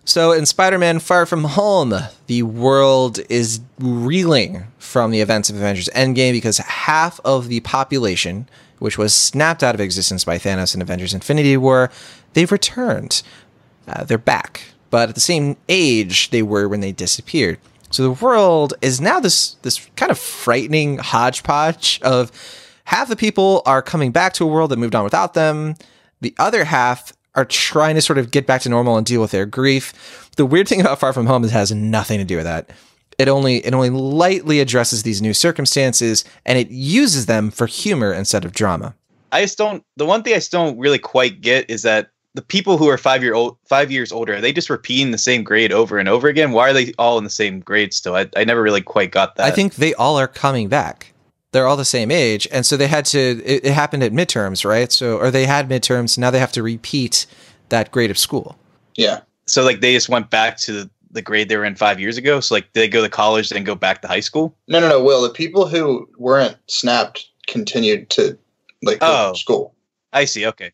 [0.05, 1.93] So in Spider-Man Far From Home,
[2.27, 8.49] the world is reeling from the events of Avengers Endgame because half of the population,
[8.79, 11.89] which was snapped out of existence by Thanos in Avengers Infinity War,
[12.33, 13.23] they've returned.
[13.87, 17.57] Uh, they're back, but at the same age they were when they disappeared.
[17.89, 22.29] So the world is now this this kind of frightening hodgepodge of
[22.85, 25.75] half the people are coming back to a world that moved on without them.
[26.19, 29.31] The other half are trying to sort of get back to normal and deal with
[29.31, 30.29] their grief.
[30.37, 32.69] The weird thing about Far From Home is it has nothing to do with that.
[33.17, 38.11] It only it only lightly addresses these new circumstances and it uses them for humor
[38.11, 38.95] instead of drama.
[39.31, 39.83] I just don't.
[39.97, 42.97] The one thing I still don't really quite get is that the people who are
[42.97, 46.09] five year old, five years older, are they just repeating the same grade over and
[46.09, 46.51] over again?
[46.51, 48.15] Why are they all in the same grade still?
[48.15, 49.45] I, I never really quite got that.
[49.45, 51.12] I think they all are coming back.
[51.53, 53.41] They're all the same age, and so they had to.
[53.45, 54.91] It, it happened at midterms, right?
[54.91, 56.17] So, or they had midterms.
[56.17, 57.25] Now they have to repeat
[57.69, 58.57] that grade of school.
[58.97, 59.63] yeah, so.
[59.63, 62.39] Like they just went back to the, the grade they were in five years ago.
[62.41, 64.55] So like they go to college, then go back to high school.
[64.67, 65.01] no, no, no.
[65.03, 68.37] Will the people who weren't snapped continued to
[68.81, 69.33] like go Oh.
[69.33, 69.75] to school?
[70.11, 70.45] I see.
[70.47, 70.71] Okay.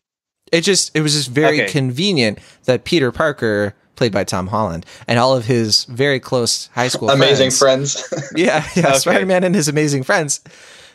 [0.52, 1.70] It just it was just very Okay.
[1.70, 6.88] convenient that Peter Parker, played by Tom Holland, and all of his very close high
[6.88, 8.32] school Amazing friends, friends.
[8.34, 8.98] yeah, yeah, Okay.
[8.98, 10.40] Spider Man and his amazing friends.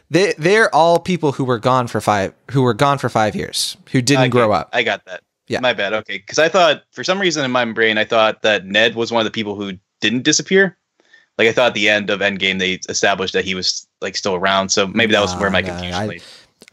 [0.10, 3.78] They they're all people who were gone for five who were gone for five years
[3.92, 4.70] who didn't Okay, grow up.
[4.74, 5.22] I got that.
[5.48, 5.60] Yeah.
[5.60, 5.94] My bad.
[5.94, 6.18] Okay.
[6.18, 9.22] Because I thought for some reason in my brain I thought that Ned was one
[9.22, 10.76] of the people who didn't disappear.
[11.38, 14.34] Like I thought at the end of Endgame they established that he was like still
[14.34, 14.70] around.
[14.70, 16.20] So maybe that was Nah, where my nah, confusion I- lay.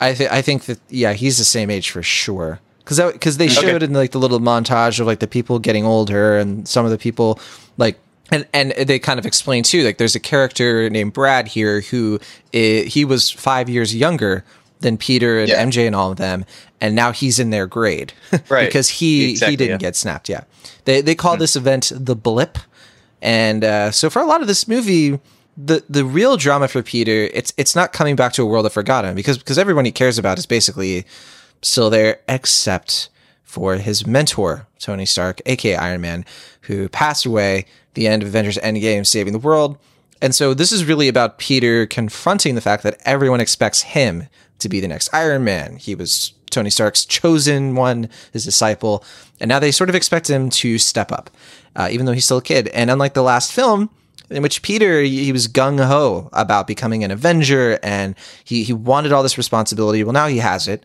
[0.00, 2.60] I think I think that yeah, he's the same age for sure.
[2.84, 3.58] Because because they mm-hmm.
[3.58, 3.70] Okay.
[3.70, 6.90] showed in like the little montage of like the people getting older and some of
[6.90, 7.38] the people
[7.76, 7.98] like
[8.30, 12.18] and and they kind of explain too like there's a character named Brad here who
[12.52, 14.44] eh, he was five years younger
[14.80, 15.64] than Peter and Yeah.
[15.64, 16.44] MJ and all of them,
[16.80, 18.12] and now he's in their grade
[18.48, 18.66] Right.
[18.66, 19.86] because he Exactly, he didn't yeah.
[19.88, 20.28] get snapped.
[20.28, 20.42] Yeah,
[20.84, 21.40] they they call mm-hmm.
[21.40, 22.58] this event the blip,
[23.20, 25.20] and uh, so for a lot of this movie,
[25.56, 28.72] the the real drama for Peter, it's it's not coming back to a world of
[28.72, 31.06] forgotten because because everyone he cares about is basically
[31.62, 33.08] still there except
[33.42, 36.24] for his mentor Tony Stark, aka Iron Man,
[36.62, 39.78] who passed away the end of Avengers Endgame, saving the world.
[40.20, 44.28] And so this is really about Peter confronting the fact that everyone expects him
[44.60, 45.76] to be the next Iron Man.
[45.76, 49.04] He was Tony Stark's chosen one, his disciple,
[49.40, 51.30] and now they sort of expect him to step up,
[51.74, 52.68] uh, even though he's still a kid.
[52.68, 53.90] And unlike the last film,
[54.30, 59.12] in which Peter he was gung ho about becoming an Avenger and he he wanted
[59.12, 60.02] all this responsibility.
[60.04, 60.82] Well, now he has it,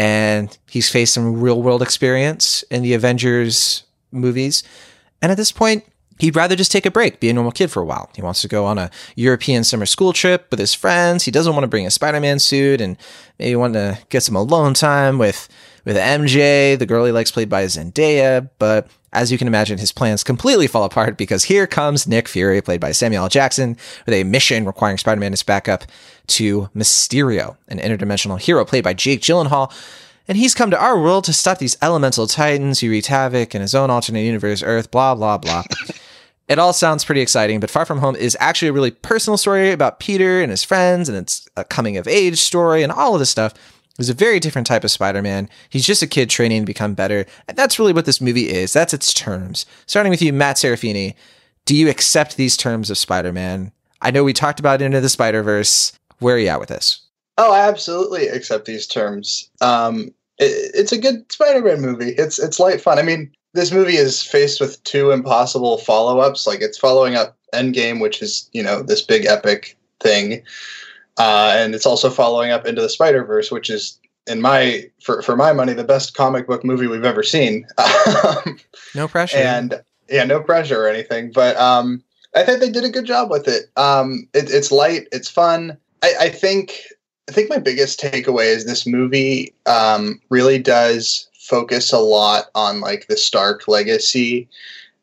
[0.00, 4.62] and he's faced some real world experience in the Avengers movies.
[5.20, 5.84] And at this point,
[6.18, 8.08] he'd rather just take a break, be a normal kid for a while.
[8.16, 11.24] He wants to go on a European summer school trip with his friends.
[11.24, 12.96] He doesn't want to bring a Spider Man suit and
[13.38, 15.50] maybe want to get some alone time with
[15.84, 18.48] with MJ, the girl he likes played by Zendaya.
[18.58, 22.60] But as you can imagine, his plans completely fall apart because here comes Nick Fury,
[22.60, 23.28] played by Samuel L.
[23.28, 25.84] Jackson, with a mission requiring Spider Man to back up
[26.28, 29.72] to Mysterio, an interdimensional hero played by Jake Gyllenhaal.
[30.28, 33.62] And he's come to our world to stop these elemental titans who wreaked havoc in
[33.62, 35.64] his own alternate universe, Earth, blah, blah, blah.
[36.48, 39.72] it all sounds pretty exciting, but Far From Home is actually a really personal story
[39.72, 43.18] about Peter and his friends, and it's a coming of age story and all of
[43.18, 43.54] this stuff.
[43.98, 45.48] Was a very different type of Spider-Man.
[45.68, 48.72] He's just a kid training to become better, and that's really what this movie is.
[48.72, 49.66] That's its terms.
[49.86, 51.14] Starting with you, Matt Serafini,
[51.66, 53.72] do you accept these terms of Spider-Man?
[54.02, 55.92] I know we talked about Into the Spider-Verse.
[56.18, 57.02] Where are you at with this?
[57.38, 59.50] Oh, I absolutely accept these terms.
[59.60, 62.10] Um, it, it's a good Spider-Man movie.
[62.10, 62.98] It's it's light fun.
[62.98, 66.46] I mean, this movie is faced with two impossible follow-ups.
[66.46, 70.42] Like it's following up Endgame, which is you know this big epic thing,
[71.20, 75.20] uh, and it's also following up into the Spider Verse, which is in my for
[75.20, 77.66] for my money the best comic book movie we've ever seen.
[78.94, 81.30] no pressure, and yeah, no pressure or anything.
[81.30, 82.02] But um,
[82.34, 83.64] I think they did a good job with it.
[83.76, 85.76] Um, it it's light, it's fun.
[86.02, 86.80] I, I think
[87.28, 92.80] I think my biggest takeaway is this movie um, really does focus a lot on
[92.80, 94.48] like the Stark legacy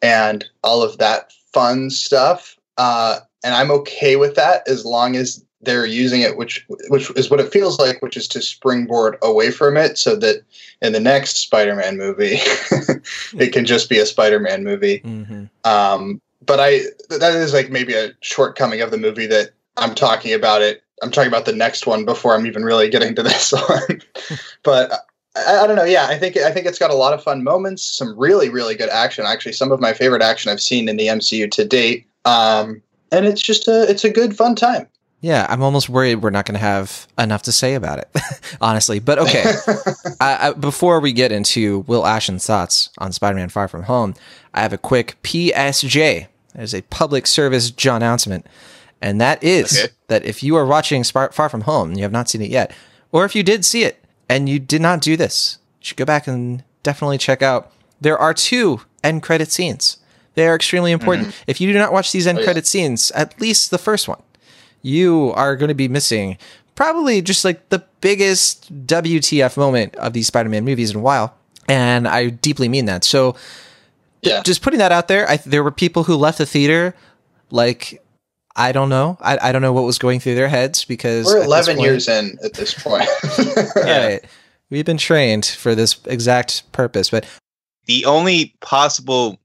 [0.02, 2.58] and all of that fun stuff.
[2.80, 7.30] Uh, and I'm okay with that as long as they're using it, which which is
[7.30, 10.44] what it feels like, which is to springboard away from it, so that
[10.82, 12.38] in the next Spider-Man movie,
[13.38, 15.00] it can just be a Spider-Man movie.
[15.00, 15.46] Mm-hmm.
[15.64, 20.34] Um, but I that is like maybe a shortcoming of the movie that I'm talking
[20.34, 20.84] about it.
[21.02, 24.02] I'm talking about the next one before I'm even really getting to this one.
[24.64, 24.92] but
[25.36, 25.84] I, I, don't know.
[25.84, 28.76] Yeah, I think I think it's got a lot of fun moments, some really really
[28.76, 29.26] good action.
[29.26, 32.08] Actually, some of my favorite action I've seen in the MCU to date.
[32.26, 34.88] Um, and it's just a it's a good fun time.
[35.20, 38.10] Yeah, I'm almost worried we're not going to have enough to say about it,
[38.62, 39.00] honestly.
[39.00, 39.44] But okay,
[40.20, 44.14] I, I, before we get into Will Ashton's thoughts on Spider-Man: Far From Home,
[44.54, 46.28] I have a quick PSJ.
[46.54, 48.46] There's a public service John announcement,
[49.02, 49.94] and that is okay.
[50.08, 52.72] that if you are watching Far From Home and you have not seen it yet,
[53.12, 56.06] or if you did see it and you did not do this, you should go
[56.06, 57.72] back and definitely check out.
[58.00, 59.98] There are two end credit scenes.
[60.36, 61.30] They are extremely important.
[61.30, 61.44] Mm-hmm.
[61.48, 62.70] If you do not watch these end oh, credit yeah.
[62.70, 64.22] scenes, at least the first one,
[64.82, 66.38] you are going to be missing
[66.76, 71.36] probably just like the biggest WTF moment of these Spider-Man movies in a while.
[71.68, 73.04] And I deeply mean that.
[73.04, 73.36] So
[74.22, 74.42] yeah.
[74.44, 76.96] just putting that out there, I, there were people who left the theater
[77.50, 78.02] like
[78.56, 79.18] I don't know.
[79.22, 82.08] I, I don't know what was going through their heads because we're 11 point, years
[82.08, 83.08] in at this point.
[83.76, 84.20] right.
[84.72, 87.26] We've been trained for this exact purpose, but
[87.86, 89.40] the only possible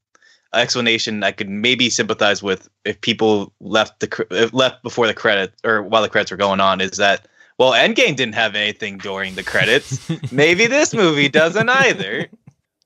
[0.54, 5.82] explanation I could maybe sympathize with if people left the left before the credits or
[5.82, 7.26] while the credits were going on is that
[7.58, 10.10] well, Endgame didn't have anything during the credits.
[10.32, 12.26] maybe this movie doesn't either.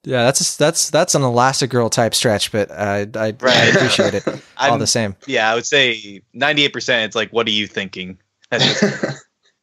[0.04, 3.44] Yeah, that's a, that's that's an Elastigirl type stretch, but uh, I, right.
[3.44, 4.24] I appreciate it
[4.58, 5.16] all the same.
[5.26, 7.06] Yeah, I would say ninety eight percent.
[7.06, 8.18] It's like, what are you thinking?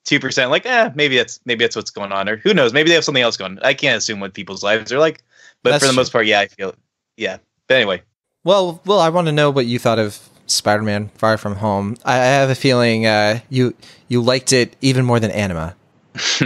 [0.05, 2.73] Two percent, like, eh, maybe that's maybe that's what's going on, or who knows?
[2.73, 3.57] Maybe they have something else going.
[3.61, 5.23] I can't assume what people's lives are like,
[5.61, 6.75] but that's for the most part, yeah, I feel,
[7.15, 8.01] yeah, but anyway.
[8.43, 11.97] Well, well, I want to know what you thought of Spider-Man: Far From Home.
[12.03, 13.73] I, I have a feeling uh, you
[14.07, 15.75] you liked it even more than Anima.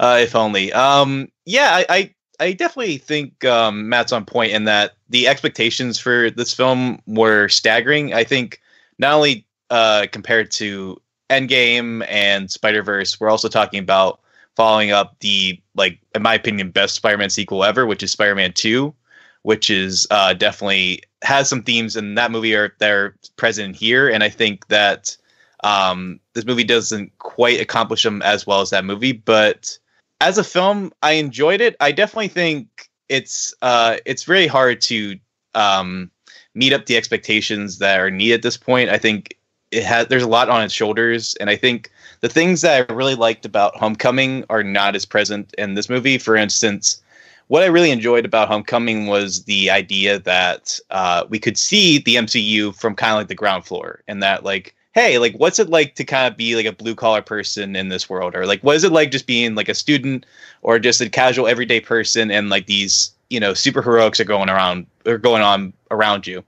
[0.00, 0.72] uh, if only.
[0.72, 5.98] Um, yeah, I, I, I definitely think um, Matt's on point in that the expectations
[5.98, 8.14] for this film were staggering.
[8.14, 8.60] I think
[8.98, 11.00] not only uh, compared to
[11.30, 14.20] Endgame and Spider Verse, we're also talking about
[14.56, 18.94] following up the like, in my opinion, best Spider-Man sequel ever, which is Spider-Man Two
[19.42, 24.08] which is uh, definitely has some themes in that movie are that are present here,
[24.08, 25.16] and I think that
[25.64, 29.12] um, this movie doesn't quite accomplish them as well as that movie.
[29.12, 29.78] But
[30.20, 31.76] as a film, I enjoyed it.
[31.80, 35.18] I definitely think it's uh, it's very hard to
[35.54, 36.10] um,
[36.54, 38.90] meet up the expectations that are needed at this point.
[38.90, 39.36] I think
[39.70, 42.92] it has there's a lot on its shoulders, and I think the things that I
[42.92, 46.18] really liked about Homecoming are not as present in this movie.
[46.18, 47.02] For instance,
[47.48, 52.16] what I really enjoyed about Homecoming was the idea that uh, we could see the
[52.16, 55.70] MCU from kind of like the ground floor, and that like, hey, like, what's it
[55.70, 58.62] like to kind of be like a blue collar person in this world, or like,
[58.62, 60.26] what is it like just being like a student
[60.62, 64.50] or just a casual everyday person, and like these you know super heroics are going
[64.50, 66.44] around or going on around you.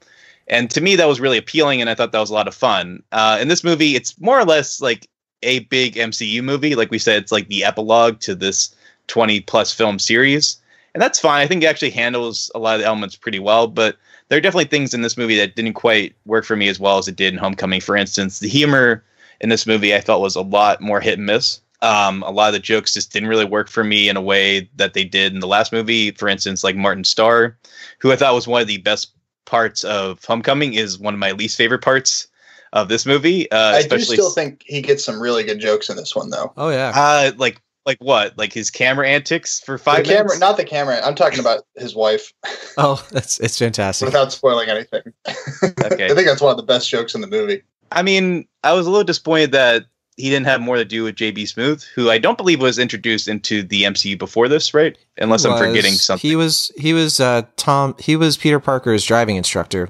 [0.46, 2.54] And to me, that was really appealing, and I thought that was a lot of
[2.54, 3.02] fun.
[3.12, 5.08] Uh, in this movie, it's more or less like
[5.42, 6.74] a big MCU movie.
[6.74, 8.74] Like we said, it's like the epilogue to this
[9.06, 10.58] 20 plus film series
[10.94, 11.42] and that's fine.
[11.42, 13.96] I think it actually handles a lot of the elements pretty well, but
[14.28, 16.98] there are definitely things in this movie that didn't quite work for me as well
[16.98, 17.80] as it did in Homecoming.
[17.80, 19.04] For instance, the humor
[19.40, 21.60] in this movie I felt was a lot more hit and miss.
[21.82, 24.70] Um, a lot of the jokes just didn't really work for me in a way
[24.76, 26.12] that they did in the last movie.
[26.12, 27.58] For instance, like Martin Starr,
[27.98, 29.10] who I thought was one of the best
[29.44, 32.28] parts of Homecoming, is one of my least favorite parts
[32.72, 33.50] of this movie.
[33.50, 36.52] Uh, I do still think he gets some really good jokes in this one, though.
[36.56, 38.36] Oh yeah, uh, like like what?
[38.38, 40.40] Like his camera antics for five the camera, minutes?
[40.40, 41.00] Not the camera.
[41.04, 42.32] I'm talking about his wife.
[42.76, 44.06] Oh, that's it's fantastic.
[44.06, 45.02] Without spoiling anything.
[45.28, 46.06] Okay.
[46.10, 47.62] I think that's one of the best jokes in the movie.
[47.92, 49.84] I mean, I was a little disappointed that
[50.16, 53.28] he didn't have more to do with JB Smoove, who I don't believe was introduced
[53.28, 54.98] into the MCU before this, right?
[55.18, 56.28] Unless I'm forgetting something.
[56.28, 57.94] He was he was uh, Tom.
[58.00, 59.88] He was Peter Parker's driving instructor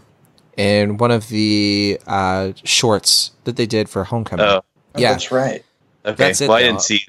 [0.59, 4.45] in one of the uh, shorts that they did for Homecoming.
[4.45, 4.61] Oh,
[4.97, 5.13] Oh, yeah.
[5.13, 5.65] that's right.
[6.05, 6.15] okay.
[6.17, 6.67] That's it, well, I though.
[6.69, 7.07] didn't see.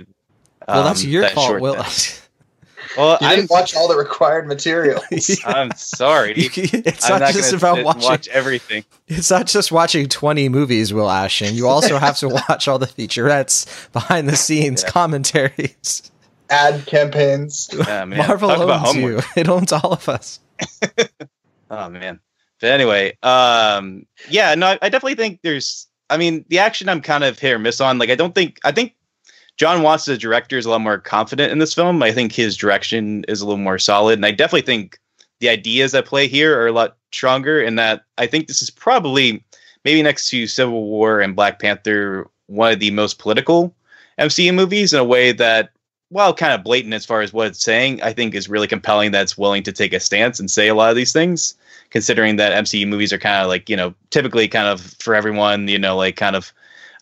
[0.67, 1.47] Well, that's um, your that fault.
[1.47, 1.83] short Will.
[2.97, 5.01] Well, I'm, didn't watch all the required material.
[5.45, 6.33] I'm sorry.
[6.37, 8.03] it's I'm not, not just about watching.
[8.03, 8.85] watch everything.
[9.07, 11.55] It's not just watching 20 movies, Will Ashton.
[11.55, 14.91] You also have to watch all the featurettes, behind the scenes Yeah.
[14.91, 16.09] commentaries.
[16.49, 17.69] Ad campaigns.
[17.73, 18.05] Yeah.
[18.05, 19.19] Marvel Talk about owns you.
[19.35, 20.39] It owns all of us.
[21.69, 22.19] Oh man.
[22.61, 25.87] But anyway, um, yeah, no, I, I definitely think there's.
[26.09, 27.97] I mean, the action I'm kind of hit or miss on.
[27.97, 28.59] Like, I don't think.
[28.63, 28.94] I think
[29.57, 32.03] Jon Watts, the director, is a lot more confident in this film.
[32.03, 34.99] I think his direction is a little more solid, and I definitely think
[35.39, 37.61] the ideas at play here are a lot stronger.
[37.61, 39.43] In that, I think this is probably
[39.85, 43.73] maybe next to Civil War and Black Panther, one of the most political
[44.19, 45.69] MCU movies in a way that,
[46.09, 49.11] while kind of blatant as far as what it's saying, I think is really compelling.
[49.11, 51.55] That it's willing to take a stance and say a lot of these things
[51.89, 55.67] considering that MCU movies are kind of like, you know, typically kind of for everyone,
[55.67, 56.51] you know, like kind of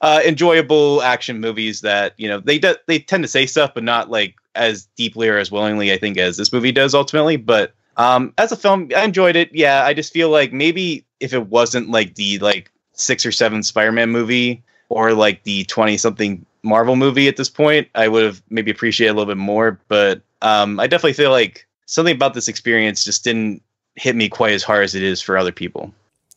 [0.04, 3.86] uh, enjoyable action movies that, you know, they do, they tend to say stuff, but
[3.86, 7.38] not like as deeply or as willingly, I think, as this movie does ultimately.
[7.38, 9.50] But um, as a film, I enjoyed it.
[9.56, 13.64] Yeah, I just feel like maybe if it wasn't like the like six or seven
[13.64, 18.44] Spider-Man movie or like the 20 something Marvel movie at this point, I would have
[18.50, 19.80] maybe appreciated a little bit more.
[19.88, 23.64] But um, I definitely feel like something about this experience just didn't
[23.96, 25.94] hit me quite as hard as it is for other people.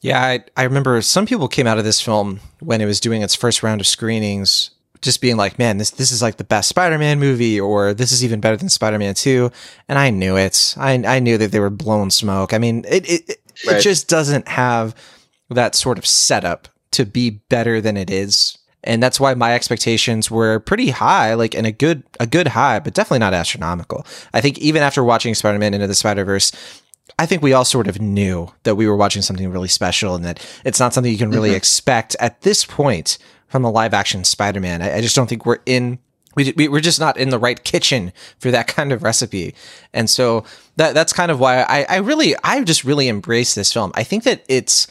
[0.06, 3.22] Yeah, I, I remember some people came out of this film when it was doing
[3.22, 4.70] its first round of screenings,
[5.02, 8.24] just being like, "Man, this this is like the best Spider-Man movie," or "This is
[8.24, 9.50] even better than Spider-Man 2."
[9.88, 10.74] And I knew it.
[10.78, 12.52] I I knew that they were blowing smoke.
[12.54, 13.76] I mean, it it, it, Right.
[13.76, 14.94] it just doesn't have
[15.50, 18.58] that sort of setup to be better than it is.
[18.84, 22.78] And that's why my expectations were pretty high, like in a good a good high,
[22.78, 24.06] but definitely not astronomical.
[24.32, 26.52] I think even after watching Spider-Man Into the Spider-Verse,
[27.18, 30.24] I think we all sort of knew that we were watching something really special and
[30.24, 31.56] that it's not something you can really mm-hmm.
[31.56, 34.82] expect at this point from a live action Spider Man.
[34.82, 35.98] I, I just don't think we're in.
[36.34, 39.54] We, we, we're just not in the right kitchen for that kind of recipe.
[39.94, 40.44] And so
[40.76, 43.92] that that's kind of why I, I really, I just really embrace this film.
[43.94, 44.86] I think that it's,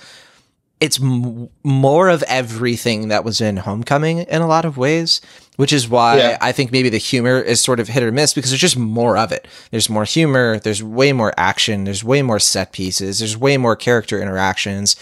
[0.79, 5.21] it's m- more of everything that was in Homecoming in a lot of ways,
[5.57, 6.37] which is why Yeah.
[6.41, 9.17] I think maybe the humor is sort of hit or miss because there's just more
[9.17, 9.47] of it.
[9.71, 13.75] There's more humor, there's way more action, there's way more set pieces, there's way more
[13.75, 14.95] character interactions.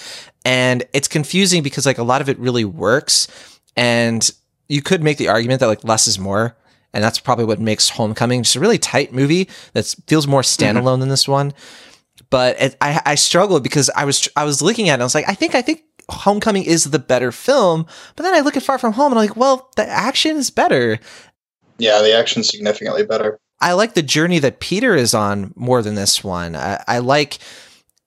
[0.45, 3.27] And it's confusing because like a lot of it really works.
[3.75, 4.29] And
[4.67, 6.55] you could make the argument that like less is more.
[6.93, 10.77] And that's probably what makes Homecoming just a really tight movie that feels more mm-hmm.
[10.77, 11.53] standalone than this one
[12.33, 14.95] but it, I, I struggled because I was I was looking at it.
[14.95, 15.83] And I was like, I think I think
[16.13, 17.85] Homecoming is the better film.
[18.15, 20.49] But then I look at Far From Home and I'm like, well, the action is
[20.49, 20.99] better.
[21.77, 23.39] Yeah, the action's significantly better.
[23.59, 26.55] I like the journey that Peter is on more than this one.
[26.55, 27.39] I, I like,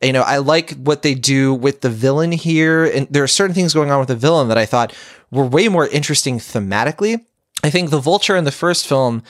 [0.03, 3.55] you know, I like what they do with the villain here, and there are certain
[3.55, 4.95] things going on with the villain that I thought
[5.31, 7.25] were way more interesting thematically.
[7.65, 9.23] I think the Vulture in the first film,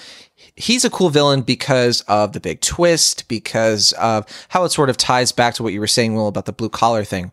[0.57, 4.97] he's a cool villain because of the big twist, because of how it sort of
[4.97, 7.31] ties back to what you were saying, Will, about the blue collar thing.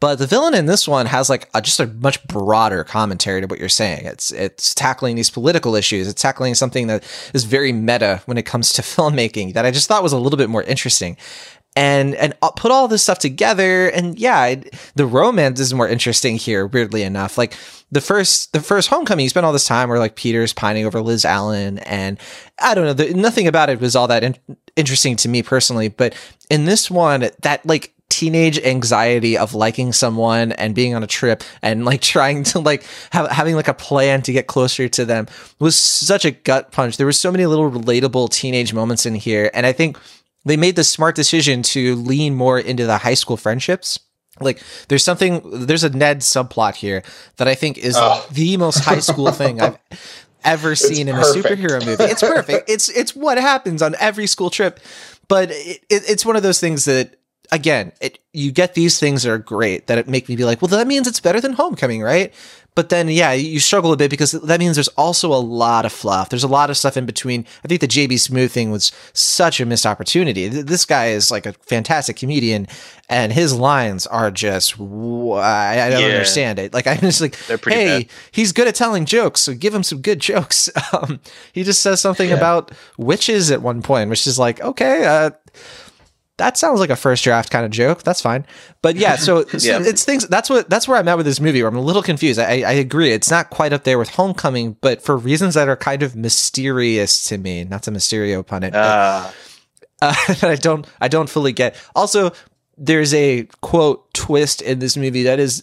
[0.00, 3.46] But the villain in this one has like a, just a much broader commentary to
[3.46, 4.06] what you're saying.
[4.06, 6.08] It's it's tackling these political issues.
[6.08, 9.88] It's tackling something that is very meta when it comes to filmmaking that I just
[9.88, 11.16] thought was a little bit more interesting.
[11.76, 15.88] And and uh, put all this stuff together, and yeah, it, the romance is more
[15.88, 16.68] interesting here.
[16.68, 17.56] Weirdly enough, like
[17.90, 21.00] the first the first homecoming, you spent all this time where like Peter's pining over
[21.00, 22.20] Liz Allen, and
[22.60, 24.36] I don't know, the, nothing about it was all that in,
[24.76, 25.88] interesting to me personally.
[25.88, 26.14] But
[26.50, 31.42] in this one, that like teenage anxiety of liking someone and being on a trip
[31.62, 35.26] and like trying to like have having like a plan to get closer to them
[35.58, 36.96] was such a gut punch.
[36.96, 39.98] There were so many little relatable teenage moments in here, and I think
[40.44, 43.98] they made the smart decision to lean more into the high school friendships.
[44.40, 47.02] Like there's something there's a Ned subplot here
[47.36, 48.26] that I think is Oh.
[48.32, 49.78] the most high school thing I've
[50.44, 52.04] ever seen in a superhero movie.
[52.04, 52.68] It's perfect.
[52.68, 54.80] It's it's what happens on every school trip.
[55.28, 57.16] But it, it, it's one of those things that
[57.52, 60.60] again, it you get these things that are great that it make me be like,
[60.60, 62.34] well, that means it's better than Homecoming, right?
[62.74, 65.92] But then, yeah, you struggle a bit because that means there's also a lot of
[65.92, 66.30] fluff.
[66.30, 67.46] There's a lot of stuff in between.
[67.64, 70.48] I think the JB Smoove thing was such a missed opportunity.
[70.48, 72.66] This guy is like a fantastic comedian,
[73.08, 76.08] and his lines are just, I, I don't Yeah.
[76.08, 76.74] understand it.
[76.74, 78.10] Like I'm just like, They're pretty hey, bad.
[78.32, 80.68] he's good at telling jokes, so give him some good jokes.
[80.92, 81.20] Um,
[81.52, 85.30] he just says something about witches at one point, which is like, okay, uh,
[86.36, 88.02] that sounds like a first draft kind of joke.
[88.02, 88.44] That's fine.
[88.82, 89.78] But yeah, so, so Yeah.
[89.88, 90.26] it's things.
[90.28, 91.62] That's what that's where I'm at with this movie.
[91.62, 92.38] Where I'm a little confused.
[92.40, 93.12] I, I agree.
[93.12, 97.24] It's not quite up there with Homecoming, but for reasons that are kind of mysterious
[97.24, 97.64] to me.
[97.64, 99.30] Not to Mysterio pun it, but, Uh,
[100.02, 101.76] uh, that I don't I don't fully get.
[101.94, 102.32] Also,
[102.76, 105.62] there's a quote twist in this movie that is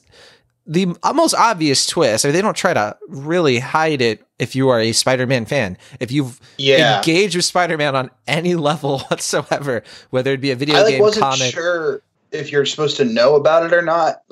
[0.67, 2.23] the most obvious twist.
[2.25, 4.25] Or they don't try to really hide it.
[4.39, 6.97] If you are a Spider-Man fan, if you've Yeah.
[6.97, 11.01] engaged with Spider-Man on any level whatsoever, whether it be a video I like game,
[11.01, 12.01] wasn't comic, sure
[12.31, 14.21] if you're supposed to know about it or not.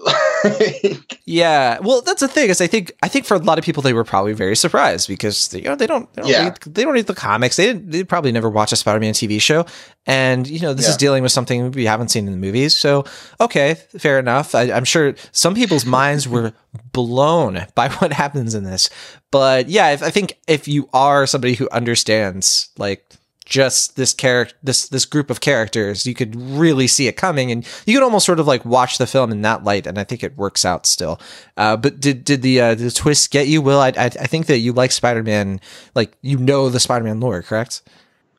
[1.25, 3.83] Yeah, well, that's the thing is I think I think for a lot of people
[3.83, 6.43] they were probably very surprised because you know they don't they don't, Yeah.
[6.45, 7.55] read, they don't read the comics.
[7.55, 9.65] They didn't they probably never watched a Spider-Man TV show.
[10.07, 12.75] And you know this is dealing with something we haven't seen in the movies.
[12.75, 13.03] So
[13.39, 14.55] okay fair enough.
[14.55, 16.53] I, I'm sure some people's minds were
[16.93, 18.89] blown by what happens in this.
[19.29, 23.05] But yeah if, I think if you are somebody who understands like
[23.49, 27.67] just this character this this group of characters you could really see it coming and
[27.85, 30.23] you could almost sort of like watch the film in that light and i think
[30.23, 31.19] it works out still
[31.57, 34.45] uh, but did did the uh, the twist get you will I, I i think
[34.45, 35.59] that you like spider-man
[35.95, 37.81] like you know the spider-man lore correct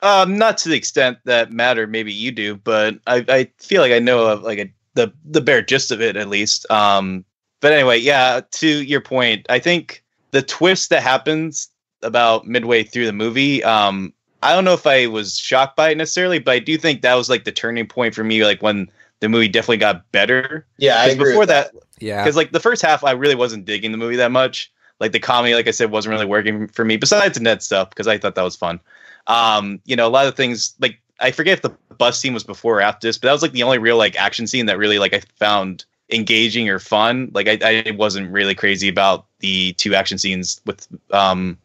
[0.02, 1.86] um, not to the extent that matter.
[1.86, 5.40] Maybe you do, but I, I feel like I know of like a, the the
[5.40, 6.70] bare gist of it at least.
[6.70, 7.24] Um,
[7.60, 8.40] but anyway, yeah.
[8.50, 11.68] To your point, I think the twist that happens
[12.02, 13.62] about midway through the movie.
[13.62, 17.02] Um, I don't know if I was shocked by it necessarily, but I do think
[17.02, 18.44] that was like the turning point for me.
[18.44, 20.66] Like when the movie definitely got better.
[20.78, 21.24] yeah, I 'Cause agree.
[21.26, 24.16] before with that, yeah because like the first half i really wasn't digging the movie
[24.16, 27.44] that much like the comedy like i said wasn't really working for me besides the
[27.44, 28.80] ned stuff because i thought that was fun
[29.26, 31.68] um you know a lot of things like i forget if the
[31.98, 34.16] bus scene was before or after this but that was like the only real like
[34.16, 38.54] action scene that really like i found engaging or fun like i, I wasn't really
[38.54, 41.58] crazy about the two action scenes with um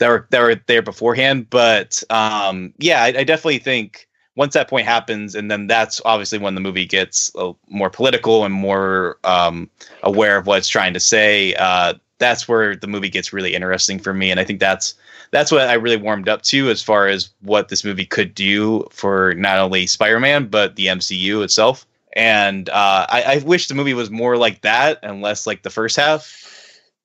[0.00, 4.68] that were that were there beforehand but um yeah i, I definitely think once that
[4.68, 9.18] point happens and then that's obviously when the movie gets uh, more political and more
[9.24, 9.68] um,
[10.02, 13.98] aware of what it's trying to say uh, that's where the movie gets really interesting
[13.98, 14.94] for me and i think that's
[15.30, 18.86] that's what i really warmed up to as far as what this movie could do
[18.90, 23.94] for not only spider-man but the mcu itself and uh, I, I wish the movie
[23.94, 26.46] was more like that and less like the first half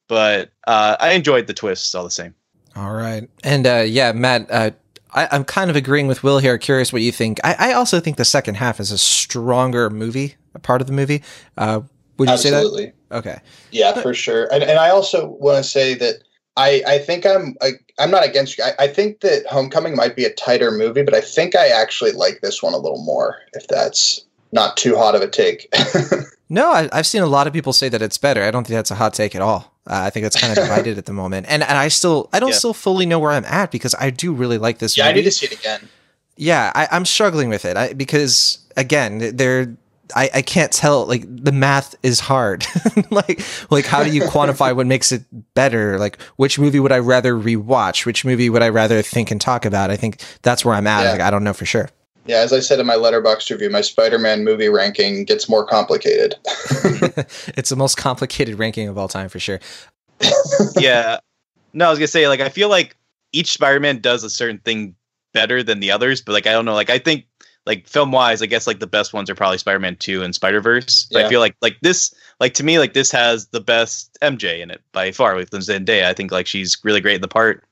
[0.08, 2.34] but uh, i enjoyed the twists all the same
[2.76, 4.72] all right and uh yeah matt uh
[5.16, 6.58] I, I'm kind of agreeing with Will here.
[6.58, 7.40] Curious what you think.
[7.44, 10.94] I, I also think the second half is a stronger movie, a part of the
[10.94, 11.24] movie.
[11.58, 11.82] Uh,
[12.18, 12.94] would you say Absolutely.
[13.10, 13.18] that?
[13.18, 13.40] Okay.
[13.72, 14.52] Yeah, for sure.
[14.52, 16.16] And and I also want to say that
[16.58, 18.64] I I think I'm I, I'm not against you.
[18.64, 22.12] I, I think that Homecoming might be a tighter movie, but I think I actually
[22.12, 23.38] like this one a little more.
[23.54, 25.74] If that's not too hot of a take.
[26.50, 28.44] No, I, I've seen a lot of people say that it's better.
[28.44, 29.74] I don't think that's a hot take at all.
[29.88, 32.40] Uh, I think it's kind of divided at the moment, and and I still I
[32.40, 32.56] don't Yeah.
[32.56, 34.98] still fully know where I'm at because I do really like this.
[34.98, 35.90] yeah, I need to see it again.
[36.38, 39.76] Yeah, I, I'm struggling with it I, because again, there
[40.16, 41.06] I, I can't tell.
[41.06, 42.66] Like the math is hard.
[43.12, 43.42] like
[43.72, 45.24] like how do you quantify what makes it
[45.56, 45.98] better?
[45.98, 48.06] Like which movie would I rather rewatch?
[48.06, 49.90] Which movie would I rather think and talk about?
[49.92, 51.04] I think that's where I'm at.
[51.06, 51.12] Yeah.
[51.14, 51.90] Like I don't know for sure.
[52.26, 56.36] Yeah, as I said in my Letterboxd review, my Spider-Man movie ranking gets more complicated.
[57.56, 59.60] it's the most complicated ranking of all time for sure.
[60.78, 61.20] yeah.
[61.74, 62.96] No, I was gonna say like I feel like
[63.32, 64.96] each Spider-Man does a certain thing
[65.34, 67.26] better than the others, but like I don't know, like I think
[67.66, 70.62] like film wise, I guess like the best ones are probably Spider-Man Two and Spider
[70.62, 71.08] Verse.
[71.12, 71.26] Yeah.
[71.26, 74.72] I feel like like this like to me like this has the best MJ in
[74.72, 76.06] it by far with Zendaya.
[76.06, 77.65] I think like she's really great in the part.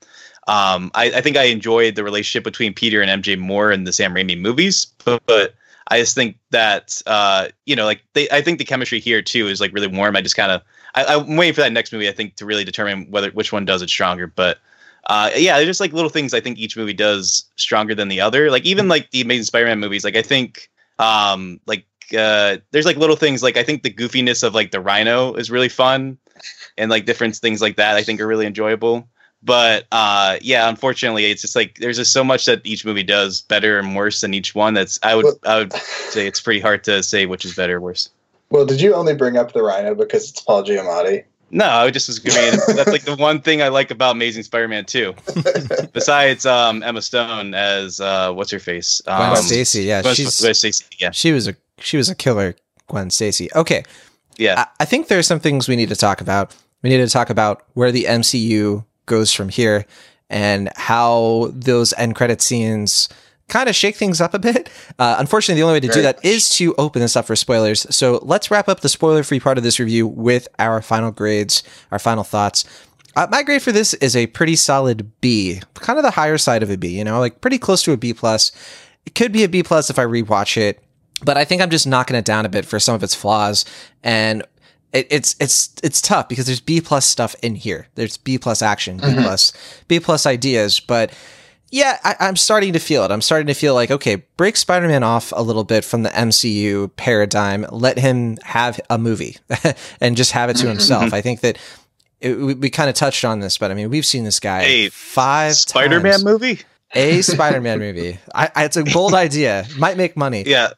[0.48, 3.94] Um, I, I think I enjoyed the relationship between Peter and MJ more in the
[3.94, 5.56] Sam Raimi movies, but, but
[5.88, 9.48] I just think that uh, you know, like they, I think the chemistry here too
[9.48, 10.16] is like really warm.
[10.16, 10.62] I just kind of,
[10.96, 12.10] I, I'm waiting for that next movie.
[12.10, 14.28] I think to really determine whether which one does it stronger.
[14.28, 14.60] But
[15.08, 18.22] uh, yeah, there's just like little things I think each movie does stronger than the
[18.22, 18.50] other.
[18.50, 20.70] Like even like the Amazing Spider-Man movies, like I think
[21.00, 21.86] um, like
[22.18, 25.52] uh, there's like little things like I think the goofiness of like the Rhino is
[25.52, 26.18] really fun,
[26.78, 29.08] and like different things like that I think are really enjoyable.
[29.46, 33.41] But uh, yeah, unfortunately, it's just like there's just so much that each movie does
[33.41, 34.74] better and worse than each one.
[34.74, 37.78] That's I would Well- I would say it's pretty hard to say which is better
[37.78, 38.10] or worse.
[38.52, 41.24] well, did you only bring up the Rhino because it's Paul Giamatti?
[41.52, 44.41] No, I just was I mean, that's like the one thing I like about Amazing
[44.44, 45.14] Spider-Man 2.
[45.94, 49.02] Besides um, Emma Stone as uh, what's her face?
[49.06, 52.16] Gwen Um, Stacy, yeah, Gwen- she's Gwen Stacy, yeah, she was a she was a
[52.16, 52.56] killer,
[52.88, 53.50] Gwen Stacy.
[53.56, 53.84] Okay,
[54.38, 54.62] yeah.
[54.80, 56.56] I, I think there's some things we need to talk about.
[56.82, 59.86] We need to talk about where the MCU goes from here
[60.30, 63.10] and how those end credit scenes
[63.49, 64.70] kind of shake things up a bit.
[64.99, 67.36] Uh, unfortunately, the only way to do Very that is to open this up for
[67.36, 67.88] spoilers.
[67.93, 71.64] So let's wrap up the spoiler free part of this review with our final grades,
[71.91, 72.64] our final thoughts.
[73.16, 76.62] Uh, my grade for this is a pretty solid B, kind of the higher side
[76.62, 76.89] of a B.
[76.89, 78.51] You know, like pretty close to a B plus.
[79.08, 80.84] It could be a B plus if I rewatch it
[81.24, 83.66] but I think I'm just knocking it down a bit for some of its flaws.
[84.04, 84.43] And
[84.94, 87.88] it, it's it's it's tough because there's B plus stuff in here.
[87.96, 89.24] There's B plus action, B mm-hmm.
[89.24, 89.52] plus
[89.88, 91.12] B plus ideas, but
[91.72, 93.10] yeah, I, I'm starting to feel it.
[93.10, 96.96] I'm starting to feel like okay, break Spider-Man off a little bit from the MCU
[96.96, 97.66] paradigm.
[97.72, 99.38] Let him have a movie
[100.00, 101.06] and just have it to himself.
[101.06, 101.16] Mm-hmm.
[101.16, 101.58] I think that.
[102.22, 104.64] It, we, we kind of touched on this, but I mean, we've seen this guy
[104.64, 106.24] Hey, five Spider-Man times.
[106.24, 106.62] movie.
[106.94, 108.18] A Spider-Man movie.
[108.34, 109.66] I, I, it's a bold idea.
[109.78, 110.70] Might make money, Yeah,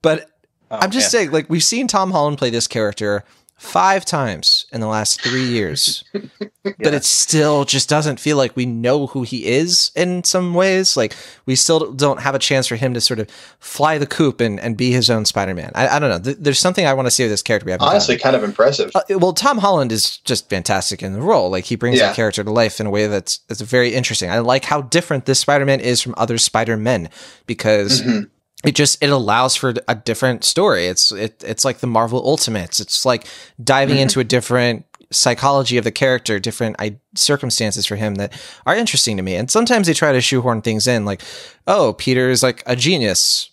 [0.00, 0.30] but
[0.70, 1.18] Oh, I'm just yeah.
[1.20, 3.22] saying, like we've seen Tom Holland play this character
[3.56, 8.66] five times in the last three years, but it still just doesn't feel like we
[8.66, 10.96] know who he is in some ways.
[10.96, 11.14] Like
[11.46, 13.30] we still don't have a chance for him to sort of
[13.60, 15.72] fly the coop and, and be his own Spider-Man.
[15.74, 16.18] I, I don't know.
[16.18, 17.64] Th- there's something I want to see with this character.
[17.66, 18.90] We haven't Honestly, kind of impressive.
[18.94, 21.48] Uh, well, Tom Holland is just fantastic in the role.
[21.50, 22.08] Like he brings Yeah.
[22.08, 24.30] that character to life in a way that's that's very interesting.
[24.30, 27.08] I like how different this Spider-Man is from other Spider-Men
[27.46, 28.28] because Mhm.
[28.64, 30.86] It just it allows for a different story.
[30.86, 32.80] It's it it's like the Marvel Ultimates.
[32.80, 33.26] It's like
[33.62, 34.02] diving mm-hmm.
[34.02, 38.32] into a different psychology of the character, different I- circumstances for him that
[38.66, 39.36] are interesting to me.
[39.36, 41.22] And sometimes they try to shoehorn things in, like,
[41.66, 43.50] oh, Peter is like a genius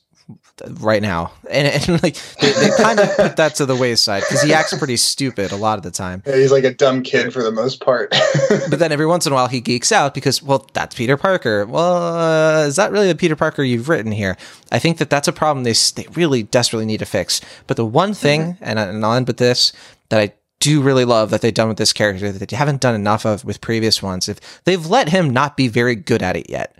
[0.79, 4.41] right now, and, and like they, they kind of put that to the wayside because
[4.41, 6.23] he acts pretty stupid a lot of the time.
[6.25, 8.13] Yeah, he's like a dumb kid for the most part.
[8.69, 11.65] But then every once in a while he geeks out because, well, that's Peter Parker.
[11.65, 14.37] Well, uh, is that really the Peter Parker you've written here?
[14.71, 17.41] I think that that's a problem they, they really desperately need to fix.
[17.67, 19.73] But the one thing, and, I- and I'll end with this,
[20.09, 22.93] that I do really love that they've done with this character that they haven't done
[22.95, 26.49] enough of with previous ones, if they've let him not be very good at it
[26.49, 26.75] yet.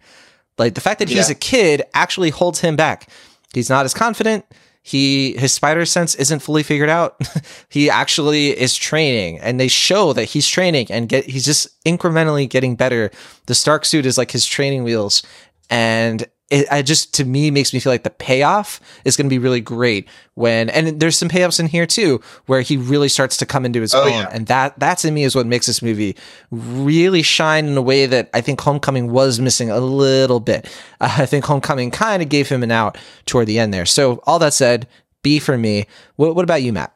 [0.58, 1.34] Like the fact that he's Yeah.
[1.34, 3.10] a kid actually holds him back.
[3.54, 4.46] He's not as confident.
[4.84, 7.22] He his spider sense isn't fully figured out.
[7.70, 12.50] he actually is training, and they show that he's training and get he's just incrementally
[12.50, 13.12] getting better.
[13.46, 15.22] The Stark suit is like his training wheels,
[15.70, 19.30] and it I just to me makes me feel like the payoff is going to
[19.34, 23.38] be really great when and there's some payoffs in here too where he really starts
[23.38, 24.30] to come into his Oh, own, yeah.
[24.32, 26.16] and that that to me is what makes this movie
[26.52, 30.66] really shine in a way that I think Homecoming was missing a little bit.
[31.00, 33.86] Uh, I think Homecoming kind of gave him an out toward the end there.
[33.86, 34.88] So all that said,
[35.24, 35.86] B for me.
[36.18, 36.94] What, what about you, Matt?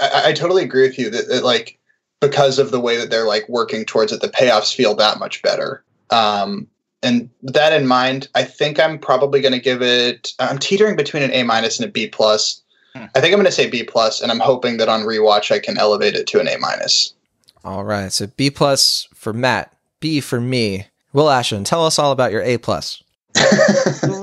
[0.00, 1.78] I, I totally agree with you that, that like
[2.20, 5.42] because of the way that they're like working towards it, the payoffs feel that much
[5.42, 5.84] better.
[6.10, 6.68] Um,
[7.04, 10.32] and with that in mind, I think I'm probably going to give it.
[10.38, 12.62] I'm teetering between an A minus and a B plus.
[12.94, 13.04] Hmm.
[13.14, 15.58] I think I'm going to say B plus, and I'm hoping that on rewatch I
[15.58, 17.14] can elevate it to an A minus.
[17.64, 20.86] All right, so B plus for Matt, B for me.
[21.12, 23.02] Will Ashton, tell us all about your A plus.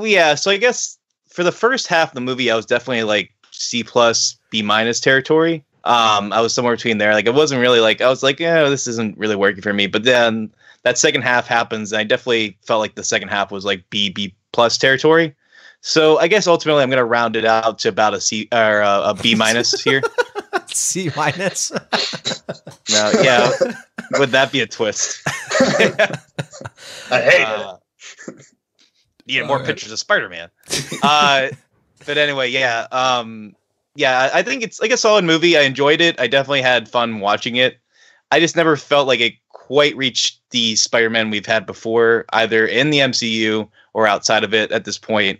[0.03, 0.97] Yeah, so I guess
[1.29, 4.99] for the first half of the movie, I was definitely like C plus B minus
[4.99, 5.63] territory.
[5.83, 7.13] Um, I was somewhere between there.
[7.13, 9.87] Like it wasn't really like I was like, yeah, this isn't really working for me.
[9.87, 10.51] But then
[10.83, 14.09] that second half happens, and I definitely felt like the second half was like B
[14.09, 15.35] B plus territory.
[15.81, 19.01] So I guess ultimately I'm gonna round it out to about a C or a,
[19.09, 20.01] a B minus here.
[20.67, 21.71] C minus.
[22.89, 23.49] No, yeah,
[24.13, 25.21] would that be a twist?
[25.59, 27.47] I hate it.
[27.47, 27.77] Uh,
[29.25, 29.65] needed more Alright.
[29.67, 30.49] pictures of Spider-Man.
[31.01, 31.49] Uh,
[32.05, 33.55] but anyway, yeah, um,
[33.95, 35.57] yeah, I I think it's like a solid movie.
[35.57, 36.19] I enjoyed it.
[36.19, 37.79] I definitely had fun watching it.
[38.31, 39.33] I just never felt like it
[39.71, 44.69] quite reached the Spider-Man we've had before, either in the MCU or outside of it
[44.69, 45.39] at this point.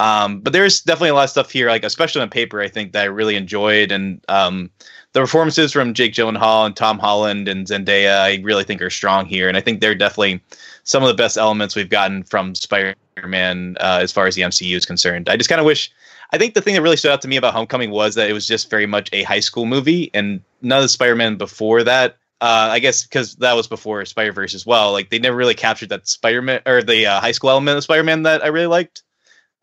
[0.00, 2.90] Um, but there's definitely a lot of stuff here, like especially on paper, I think
[2.92, 4.68] that I really enjoyed, and um,
[5.12, 9.26] the performances from Jake Gyllenhaal and Tom Holland and Zendaya, I really think are strong
[9.26, 10.40] here, and I think they're definitely
[10.82, 14.74] some of the best elements we've gotten from Spider-Man uh, as far as the MCU
[14.76, 15.28] is concerned.
[15.28, 15.92] I just kind of wish.
[16.32, 18.32] I think the thing that really stood out to me about Homecoming was that it
[18.32, 22.16] was just very much a high school movie, and none of the Spider-Man before that.
[22.40, 24.92] Uh, I guess because that was before Spider Verse as well.
[24.92, 28.22] Like they never really captured that Spider-Man or the uh, high school element of Spider-Man
[28.22, 29.02] that I really liked.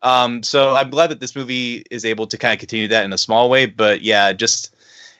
[0.02, 3.12] Um, so I'm glad that this movie is able to kind of continue that in
[3.14, 3.64] a small way.
[3.64, 4.74] But yeah, just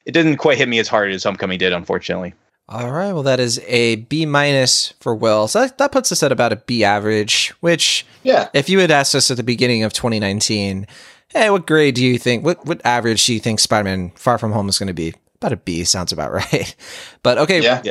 [0.04, 2.34] it didn't quite hit me as hard as Homecoming did, unfortunately.
[2.68, 5.46] All right, well that is a B minus for Will.
[5.48, 8.48] So that, that puts us at about a B average, which Yeah.
[8.54, 10.86] if you had asked us at the beginning of 2019,
[11.28, 14.50] hey, what grade do you think, what, what average do you think Spider-Man Far From
[14.52, 15.14] Home is going to be?
[15.36, 16.74] About a B sounds about right.
[17.22, 17.82] But okay, Yeah.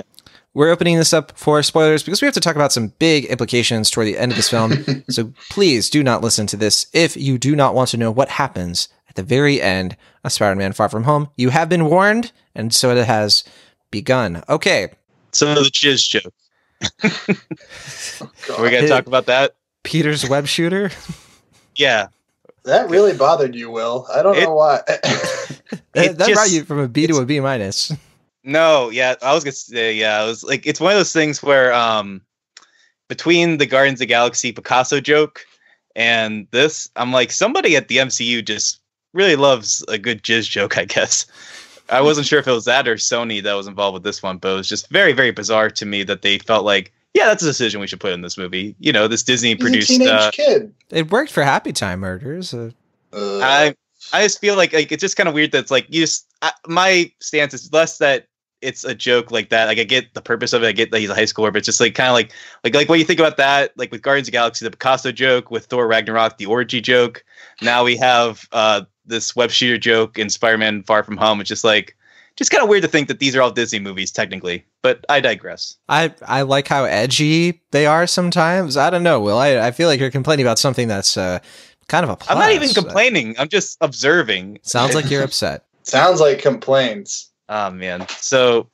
[0.54, 3.90] we're opening this up for spoilers because we have to talk about some big implications
[3.90, 5.04] toward the end of this film.
[5.10, 8.30] so please do not listen to this if you do not want to know what
[8.30, 11.30] happens at the very end of Spider-Man Far From Home.
[11.38, 13.44] You have been warned, and so it has
[13.92, 14.44] begun.
[14.50, 14.90] Okay,
[15.32, 16.32] Some of the jizz jokes.
[18.48, 18.60] God.
[18.60, 19.56] We're gonna talk about that.
[19.84, 20.90] Peter's web shooter.
[21.76, 22.08] Yeah,
[22.64, 24.08] That really bothered you, Will.
[24.14, 24.82] I don't It- know why.
[25.94, 27.92] that that just- brought you from a B to a B minus.
[28.44, 31.42] No, yeah, I was gonna say, yeah, it was like it's one of those things
[31.42, 32.22] where um
[33.08, 35.46] between the Guardians of the Galaxy Picasso joke
[35.96, 38.80] and this, I'm like, somebody at the MCU just
[39.14, 41.26] really loves a good jizz joke, I guess.
[41.90, 44.38] I wasn't sure if it was that or Sony that was involved with this one,
[44.38, 47.44] but it was just very, very bizarre to me that they felt like, yeah, that's
[47.44, 48.76] a decision we should put in this movie.
[48.80, 49.90] You know, this Disney He's produced.
[49.92, 50.74] a teenage Uh, kid.
[50.90, 52.54] It worked for Happy Time Murders.
[52.54, 52.72] Uh,
[53.14, 53.76] Uh, I
[54.14, 56.28] I just feel like like it's just kind of weird that it's like you just
[56.42, 58.28] I, my stance is less that
[58.62, 59.66] it's a joke like that.
[59.66, 60.68] Like I get the purpose of it.
[60.68, 62.34] I get that he's a high schooler, but it's just like kind of like
[62.64, 63.72] like like what you think about that.
[63.78, 67.24] Like with Guardians of Galaxy, the Picasso joke, with Thor Ragnarok, the orgy joke.
[67.62, 71.40] Now we have uh this web shooter joke in Spider-Man: Far From Home.
[71.42, 71.96] It's just like
[72.36, 74.66] just kind of weird to think that these are all Disney movies technically.
[74.82, 75.78] But I digress.
[75.88, 78.78] I I like how edgy they are sometimes.
[78.78, 79.38] I don't know, Will.
[79.38, 81.40] I I feel like you're complaining about something that's uh,
[81.88, 82.30] kind of a plus.
[82.32, 83.36] I'm not even complaining.
[83.38, 84.60] I'm just observing.
[84.64, 85.66] Sounds like you're upset.
[85.84, 87.30] sounds like complaints.
[87.50, 88.06] Oh man.
[88.10, 88.70] So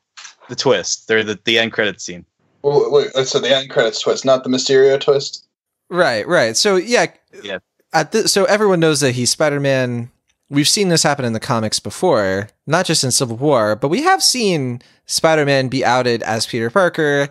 [0.49, 1.07] the twist.
[1.07, 2.25] They're the the end credit scene.
[2.63, 5.47] Wait, wait, so the end credits twist, not the Mysterio twist.
[5.89, 6.55] Right, right.
[6.55, 7.07] So yeah,
[7.43, 7.57] Yeah.
[7.93, 10.11] At the, so everyone knows that he's Spider Man.
[10.49, 14.03] We've seen this happen in the comics before, not just in Civil War, but we
[14.03, 17.29] have seen Spider Man be outed as Peter Parker.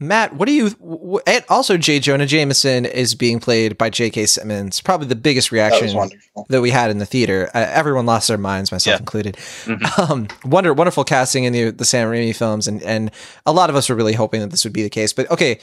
[0.00, 1.20] Matt, what do you?
[1.26, 1.98] And also, J.
[1.98, 4.26] Jonah Jameson is being played by J.K.
[4.26, 4.80] Simmons.
[4.80, 6.46] Probably the biggest reaction wonderful.
[6.50, 7.50] that we had in the theater.
[7.52, 8.98] Uh, everyone lost their minds, myself Yeah.
[9.00, 9.36] included.
[9.64, 9.98] Mhm.
[10.10, 13.10] Um, wonder, wonderful casting in the the Sam Raimi films, and and
[13.44, 15.12] a lot of us were really hoping that this would be the case.
[15.12, 15.58] But okay,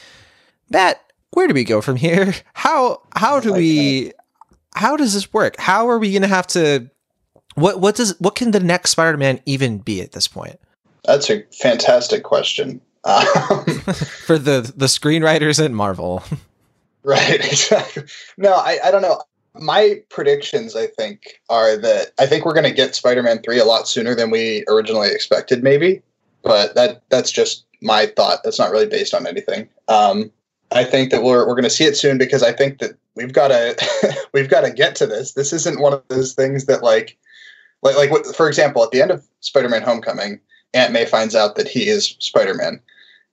[0.68, 2.34] Matt, where do we go from here?
[2.52, 4.12] How how do like we?
[4.74, 5.56] How does this work?
[5.58, 6.90] How are we going to have to?
[7.54, 10.60] What what does what can the next Spider Man even be at this point
[11.06, 12.82] That's a fantastic question.
[14.26, 16.22] For the the screenwriters at Marvel?
[17.06, 18.02] Right, exactly.
[18.36, 19.22] No, I, I don't know.
[19.54, 23.64] My predictions, I think, are that I think we're going to get Spider-Man three a
[23.64, 26.02] lot sooner than we originally expected, maybe.
[26.42, 28.42] But that that's just my thought.
[28.42, 29.68] That's not really based on anything.
[29.86, 30.32] Um,
[30.72, 33.32] I think that we're we're going to see it soon because I think that we've
[33.32, 35.34] got to we've got to get to this.
[35.34, 37.16] This isn't one of those things that like
[37.82, 40.40] like like for example, at the end of Spider-Man: Homecoming,
[40.74, 42.80] Aunt May finds out that he is Spider-Man,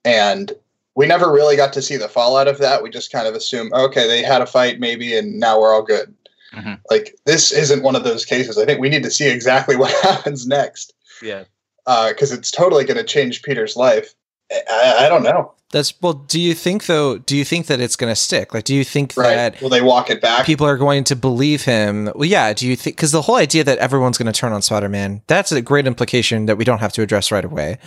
[0.06, 0.51] and
[0.95, 2.84] we never really got to see the fallout of that.
[2.84, 5.82] We just kind of assume, okay, they had a fight maybe, and now we're all
[5.84, 6.14] good.
[6.54, 6.80] Mhm.
[6.91, 8.58] Like this isn't one of those cases.
[8.60, 11.45] I think we need to see exactly what happens next Yeah.
[11.86, 14.14] because it's totally going to change Peter's life.
[14.51, 15.51] I, I don't know.
[15.72, 16.14] That's well.
[16.14, 17.18] Do you think though?
[17.18, 18.54] Do you think that it's going to stick?
[18.54, 19.36] Like, do you think Right?
[19.36, 20.45] that Will they walk it back?
[20.45, 22.12] people are going to believe him.
[22.14, 22.54] Well, yeah.
[22.54, 22.95] Do you think?
[22.97, 25.88] Because the whole idea that everyone's going to turn on Spider Man, that's a great
[25.88, 27.80] implication that we don't have to address right away.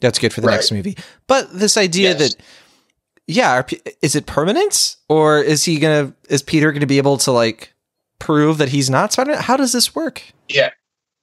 [0.00, 0.54] That's good for the Right.
[0.54, 0.96] next movie.
[1.26, 2.18] But this idea Yes.
[2.18, 2.36] that,
[3.26, 3.66] yeah, are,
[4.02, 6.12] is it permanent or is he gonna?
[6.28, 7.72] Is Peter going to be able to like
[8.18, 9.42] prove that he's not Spider Man?
[9.42, 10.22] How does this work?
[10.48, 10.70] Yeah,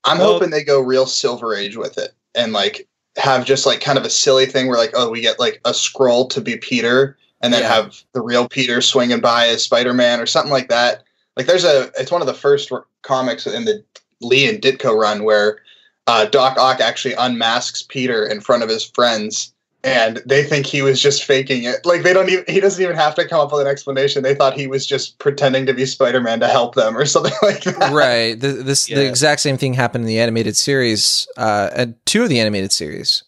[0.03, 3.79] I'm Well- hoping they go real Silver Age with it and like have just like
[3.79, 6.57] kind of a silly thing where like oh we get like a Skrull to be
[6.57, 7.73] Peter and then Yeah.
[7.75, 11.03] have the real Peter swinging by as Spider Man or something like that.
[11.37, 12.71] Like there's a it's one of the first
[13.03, 13.83] comics in the
[14.19, 15.59] Lee and Ditko run where
[16.07, 19.53] uh, Doc Ock actually unmasks Peter in front of his friends.
[19.85, 21.85] And they think he was just faking it.
[21.85, 24.23] Like they don't even he doesn't even have to come up with an explanation.
[24.23, 27.63] They thought he was just pretending to be Spider-Man to help them or something like
[27.63, 27.91] that.
[27.91, 28.39] right.
[28.39, 31.27] The, this the exact same thing happened in the animated series.
[31.35, 33.23] Uh, and two of the animated series.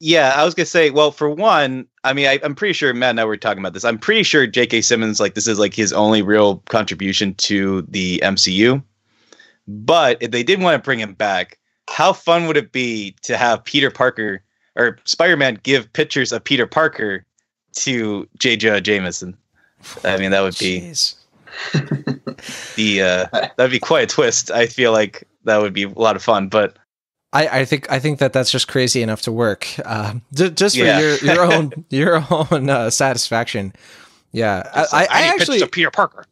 [0.00, 0.88] Yeah, I was gonna say.
[0.88, 3.74] Well, for one, I mean, I, I'm pretty sure Matt and I were talking about
[3.74, 3.84] this.
[3.84, 4.80] I'm pretty sure J.K.
[4.80, 8.82] Simmons, like, this is like his only real contribution to the MCU.
[9.66, 11.57] But if they did want to bring him back,
[11.88, 14.42] how fun would it be to have Peter Parker
[14.76, 17.24] or Spider-Man give pictures of Peter Parker
[17.76, 18.56] to J.
[18.56, 19.36] Jonah Jameson?
[20.04, 21.14] I mean, that would be Jeez.
[22.76, 23.26] the uh,
[23.56, 24.50] that'd be quite a twist.
[24.50, 26.48] I feel like that would be a lot of fun.
[26.48, 26.76] But
[27.32, 29.66] I, I think I think that that's just crazy enough to work.
[29.84, 31.00] Um, ju- just for Yeah.
[31.00, 33.72] your your own your own uh, satisfaction.
[34.32, 36.26] Yeah, I, I, I actually Peter Parker.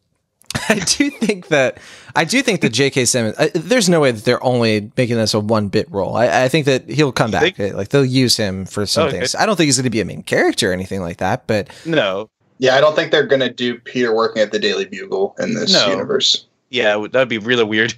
[0.68, 1.78] I do think that
[2.14, 3.04] I do think that J.K.
[3.04, 3.36] Simmons.
[3.38, 6.16] I, there's no way that they're only making this a one bit role.
[6.16, 7.59] I, I think that he'll come You back.
[7.59, 9.18] Like they'll use him for some Okay.
[9.18, 9.34] things.
[9.34, 11.46] I don't think he's going to be a main character or anything like that.
[11.46, 15.34] But No, Yeah, I don't think they're gonna do Peter working at the Daily Bugle
[15.38, 15.90] in this No.
[15.90, 16.46] universe.
[16.70, 17.94] yeah, that'd be really weird.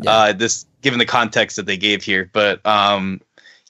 [0.00, 0.10] Yeah.
[0.10, 3.20] Uh, this given the context that they gave here, but um,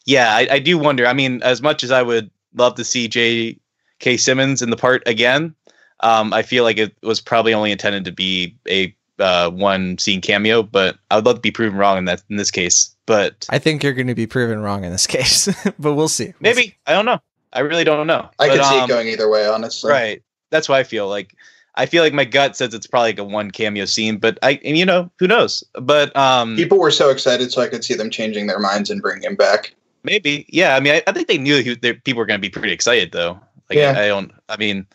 [0.06, 1.06] yeah, I, I do wonder.
[1.06, 4.16] I mean, as much as I would love to see J.K.
[4.16, 5.54] Simmons in the part again,
[6.02, 10.20] um, I feel like it was probably only intended to be a uh, one scene
[10.20, 10.62] cameo.
[10.62, 12.94] But I would love to be proven wrong in that in this case.
[13.06, 15.48] But I think you're going to be proven wrong in this case.
[15.78, 16.26] but we'll see.
[16.26, 16.76] We'll maybe see.
[16.86, 17.20] I don't know.
[17.52, 18.30] I really don't know.
[18.38, 19.90] I But, could see um, it going either way, honestly.
[19.90, 20.22] Right.
[20.50, 21.34] That's why I feel like.
[21.74, 24.60] I feel like my gut says it's probably like a one cameo scene, but I,
[24.62, 25.64] and you know, who knows?
[25.80, 29.00] But um, People were so excited, so I could see them changing their minds and
[29.00, 29.74] bringing him back.
[30.02, 30.76] maybe, yeah.
[30.76, 32.72] I mean, I, I think they knew he, that people were going to be pretty
[32.74, 33.40] excited, though.
[33.70, 33.94] Like, Yeah.
[33.96, 34.32] I, I don't.
[34.50, 34.86] I mean,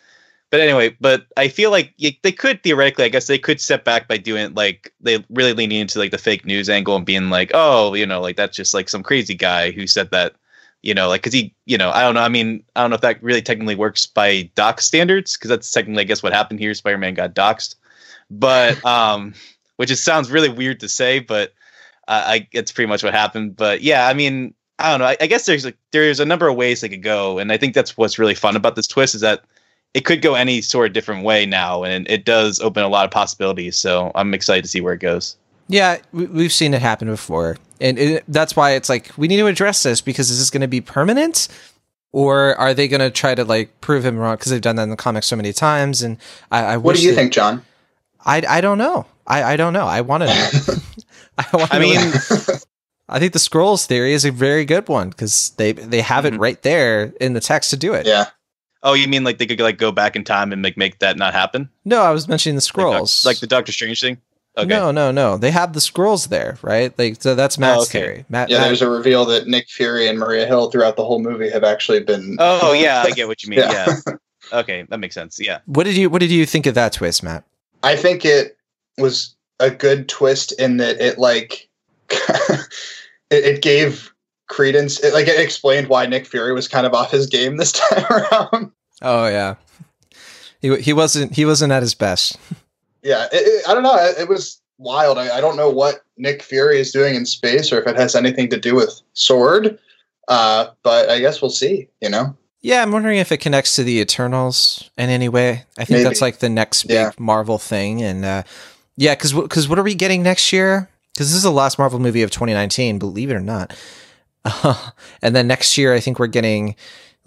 [0.49, 4.07] but anyway, but I feel like they could theoretically, I guess they could step back
[4.07, 7.51] by doing like they really leaning into like the fake news angle and being like,
[7.53, 10.35] oh, you know, like that's just like some crazy guy who said that,
[10.83, 12.21] you know, like because he, you know, I don't know.
[12.21, 15.69] I mean, I don't know if that really technically works by doc standards because that's
[15.69, 16.73] technically, I guess, what happened here.
[16.73, 17.75] Spider-Man got doxxed,
[18.31, 19.33] but um,
[19.75, 21.51] which it sounds really weird to say, but
[22.07, 23.57] uh, I it's pretty much what happened.
[23.57, 25.07] But yeah, I mean, I don't know.
[25.07, 27.57] I, I guess there's like there's a number of ways they could go, and I
[27.57, 29.43] think that's what's really fun about this twist is that
[29.93, 33.05] it could go any sort of different way now, and it does open a lot
[33.05, 33.77] of possibilities.
[33.77, 35.35] So I'm excited to see where it goes.
[35.67, 39.37] Yeah, we, we've seen it happen before, and it, that's why it's like we need
[39.37, 41.47] to address this because is this going to be permanent,
[42.13, 44.83] or are they going to try to like prove him wrong because they've done that
[44.83, 46.01] in the comics so many times?
[46.03, 46.17] And
[46.51, 47.63] I, I What wish do you that- think, John?
[48.25, 49.05] I I don't know.
[49.25, 49.85] I I don't know.
[49.87, 50.73] I want to know.
[51.37, 51.97] I, I mean,
[53.09, 56.33] I think the Skrulls theory is a very good one because they they have it
[56.33, 56.39] Mhm.
[56.39, 58.05] right there in the text to do it.
[58.05, 58.25] yeah.
[58.87, 61.17] Oh, you mean like they could like go back in time and make make that
[61.17, 61.69] not happen?
[61.83, 63.25] No, I was mentioning the Like, doc- Skrulls.
[63.25, 64.17] like, the Doctor Strange thing.
[64.57, 64.67] Okay.
[64.69, 65.37] No, no, no.
[65.37, 66.97] They have the Skrulls there, right?
[66.97, 67.99] Like so that's oh, Matt's okay.
[67.99, 68.25] theory.
[68.29, 71.19] Matt, Yeah, Matt- there's a reveal that Nick Fury and Maria Hill throughout the whole
[71.19, 72.37] movie have actually been.
[72.39, 73.59] Oh yeah, I get what you mean.
[73.59, 73.87] Yeah.
[74.07, 74.13] yeah.
[74.53, 75.37] Okay, that makes sense.
[75.39, 75.59] Yeah.
[75.65, 77.43] what did you what did you think of that twist, Matt?
[77.83, 78.57] I think it
[78.97, 81.67] was a good twist in that it like
[82.09, 82.65] it,
[83.29, 84.11] it gave
[84.47, 84.99] credence.
[85.01, 88.05] It, like it explained why Nick Fury was kind of off his game this time
[88.09, 88.71] around.
[89.01, 89.55] Oh yeah.
[90.61, 92.37] He he wasn't he wasn't at his best.
[93.03, 93.95] Yeah, it, it- I don't know.
[93.95, 95.17] It, it was wild.
[95.17, 98.15] I, I don't know what Nick Fury is doing in space or if it has
[98.15, 99.77] anything to do with Sword.
[100.27, 101.87] Uh, but I guess we'll see.
[102.01, 102.35] You know.
[102.61, 105.63] Yeah, I'm wondering if it connects to the Eternals in any way.
[105.77, 106.03] I think Maybe.
[106.03, 107.11] that's like the next big Yeah.
[107.19, 108.43] Marvel thing, and uh,
[108.97, 110.89] yeah, because because what are we getting next year?
[111.13, 113.73] Because this is the last Marvel movie of 2019, believe it or not.
[115.21, 116.75] and then next year, I think we're getting.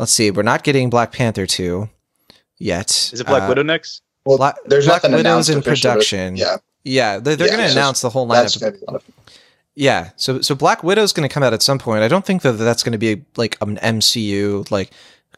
[0.01, 1.91] Let's see, we're not getting Black Panther two
[2.59, 2.91] yet.
[3.13, 4.01] Is it Black Uh, Widow next?
[4.25, 6.37] Well, Black- there's Black nothing Widow's in production.
[6.37, 8.61] Yeah, Yeah, they're, they're Yeah, going to announce the whole that's lineup.
[8.61, 9.13] gonna be one of them.
[9.75, 12.03] Yeah, so so Black Widow's going to come out at some point.
[12.03, 14.91] I don't think that that's going to be like an MCU like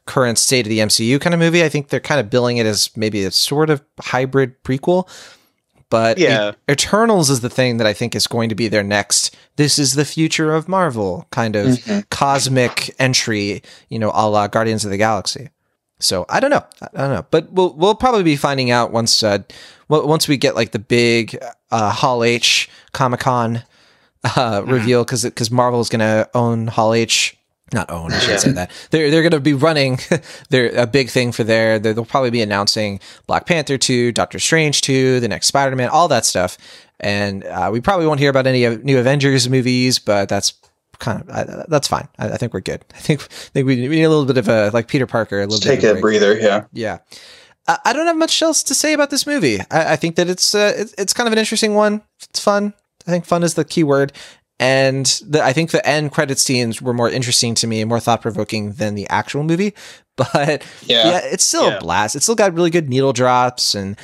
[0.07, 1.63] current state of the MCU kind of movie.
[1.65, 5.09] I think they're kind of billing it as maybe a sort of hybrid prequel.
[5.93, 6.53] But Yeah.
[6.71, 9.37] Eternals is the thing that I think is going to be their next.
[9.57, 12.09] This is the future of Marvel kind of Mhm.
[12.09, 15.51] cosmic entry, you know, a la Guardians of the Galaxy.
[16.01, 19.23] So I don't know, I don't know, but we'll we'll probably be finding out once
[19.23, 19.39] uh,
[19.89, 21.37] once we get like the big
[21.71, 23.63] uh, Hall H Comic Con
[24.37, 27.37] uh, reveal because because Marvel is going to own Hall H.
[27.73, 28.37] Not own, I should Yeah.
[28.37, 28.71] say that.
[28.91, 29.99] They're they're going to be running.
[30.51, 31.79] they're a big thing for there.
[31.79, 36.09] They'll probably be announcing Black Panther two, Doctor Strange two, the next Spider Man, all
[36.09, 36.59] that stuff.
[37.01, 40.53] And uh, we probably won't hear about any new Avengers movies, but that's
[40.99, 42.09] kind of I, that's fine.
[42.19, 42.85] I, I think we're good.
[42.95, 45.39] I think I think we, we need a little bit of a like Peter Parker,
[45.39, 46.21] a little Just bit take of a break.
[46.21, 46.39] breather.
[46.39, 46.65] Yeah.
[46.73, 46.99] Yeah.
[47.67, 49.61] I I don't have much else to say about this movie.
[49.71, 52.03] I, I think that it's, uh, it's it's kind of an interesting one.
[52.29, 52.75] It's fun.
[53.07, 54.13] I think fun is the key word.
[54.61, 57.99] And the, I think the end credit scenes were more interesting to me and more
[58.01, 59.75] thought provoking than the actual movie.
[60.15, 61.09] But Yeah.
[61.09, 61.79] yeah, it's still Yeah.
[61.79, 62.15] a blast.
[62.17, 63.97] It's still got really good needle drops, and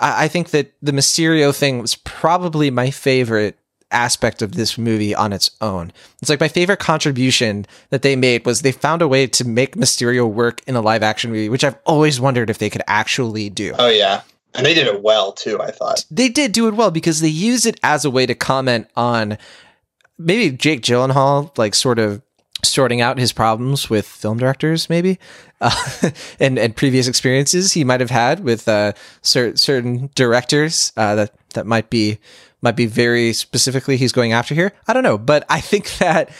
[0.00, 3.58] I, I think that the Mysterio thing was probably my favorite
[3.90, 5.92] aspect of this movie on its own.
[6.22, 9.76] It's like my favorite contribution that they made was they found a way to make
[9.76, 13.50] Mysterio work in a live action movie, which I've always wondered if they could actually
[13.50, 13.74] do.
[13.78, 14.22] Oh yeah,
[14.54, 15.60] and they did it well too.
[15.60, 16.06] I thought.
[16.10, 19.36] They did do it well because they used it as a way to comment on
[20.18, 22.22] maybe Jake Gyllenhaal, like sort of
[22.62, 25.18] sorting out his problems with film directors, maybe,
[25.60, 26.10] uh,
[26.40, 28.92] and and previous experiences he might have had with uh,
[29.22, 32.18] cer- certain directors uh, that that might be
[32.62, 34.72] might be very specifically he's going after here.
[34.88, 36.30] I don't know, but I think that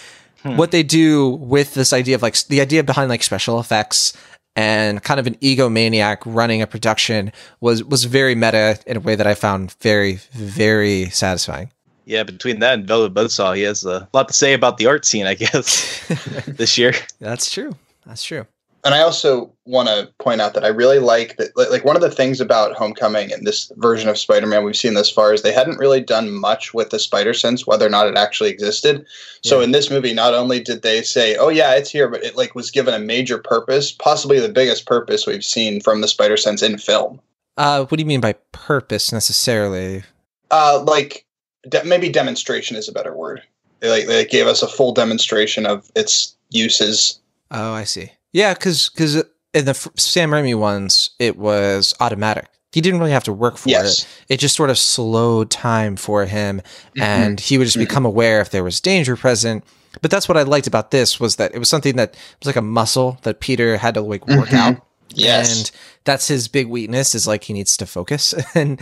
[0.45, 4.13] what they do with this idea of like the idea behind like special effects
[4.57, 9.15] and kind of an egomaniac running a production was was very meta in a way
[9.17, 11.71] that I found very very satisfying.
[12.07, 15.05] Yeah, between that and Velvet Buzzsaw, he has a lot to say about the art
[15.05, 16.07] scene, I guess,
[16.47, 16.93] this year.
[17.21, 17.75] That's true.
[18.07, 18.47] That's true.
[18.85, 21.57] And I also want to point out that I really like that.
[21.57, 25.09] Like one of the things about Homecoming and this version of Spider-Man we've seen thus
[25.09, 28.15] far is they hadn't really done much with the Spider Sense, whether or not it
[28.19, 29.07] actually existed.
[29.43, 29.65] So Yeah.
[29.65, 32.55] in this movie, not only did they say, "Oh yeah, it's here," but it like
[32.55, 36.63] was given a major purpose, possibly the biggest purpose we've seen from the Spider Sense
[36.63, 37.21] in film.
[37.57, 40.03] Uh, what do you mean by purpose necessarily?
[40.51, 41.25] Uh, like
[41.69, 43.43] de- maybe demonstration is a better word.
[43.81, 47.21] They like they gave us a full demonstration of its uses.
[47.51, 48.11] Oh, I see.
[48.33, 49.17] Yeah, because because
[49.53, 52.47] in the Sam Raimi ones, it was automatic.
[52.73, 54.01] He didn't really have to work for Yes.
[54.01, 54.35] it.
[54.35, 56.61] It just sort of slowed time for him,
[56.97, 57.03] Mhm.
[57.03, 57.81] and he would just Mhm.
[57.89, 59.63] become aware if there was danger present.
[60.03, 62.57] But that's what I liked about this was that it was something that was like
[62.57, 64.59] a muscle that Peter had to like work Mhm.
[64.59, 64.77] out
[65.11, 65.57] Yes.
[65.57, 65.71] and
[66.05, 68.81] that's his big weakness is like he needs to focus and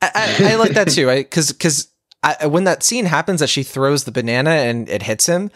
[0.00, 1.88] i, I, I like that too I because because
[2.48, 5.50] when that scene happens that she throws the banana and it hits him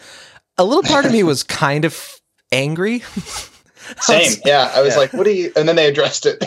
[0.57, 2.19] a little part of me was kind of
[2.51, 2.99] angry
[3.99, 4.39] Same.
[4.45, 4.71] Yeah.
[4.73, 4.99] I was Yeah.
[4.99, 6.41] like, what do you and then they addressed it.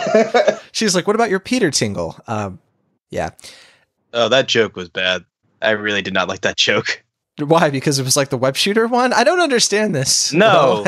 [0.72, 2.58] she's like what about your peter tingle um
[3.10, 3.30] yeah
[4.16, 5.24] Oh, that joke was bad.
[5.60, 7.02] I really did not like that joke.
[7.38, 10.84] why because it was like the web shooter one i don't understand this No.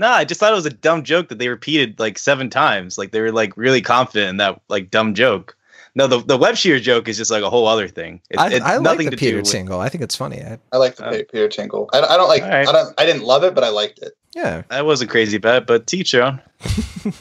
[0.00, 2.98] No, I just thought it was a dumb joke that they repeated like seven times.
[2.98, 5.56] Like they were like really confident in that like dumb joke.
[5.98, 8.20] No, the the web shooter joke is just like a whole other thing.
[8.30, 9.80] It's, I, it's I like the to Peter do with, Tingle.
[9.80, 10.40] I think it's funny.
[10.40, 11.90] I, I like the Uh, Peter Tingle.
[11.92, 12.44] I, I don't like.
[12.44, 12.68] All right.
[12.68, 12.94] I don't.
[12.96, 14.12] I didn't love it, but I liked it.
[14.32, 14.62] yeah.
[14.70, 16.40] I wasn't crazy about it, but teach your own.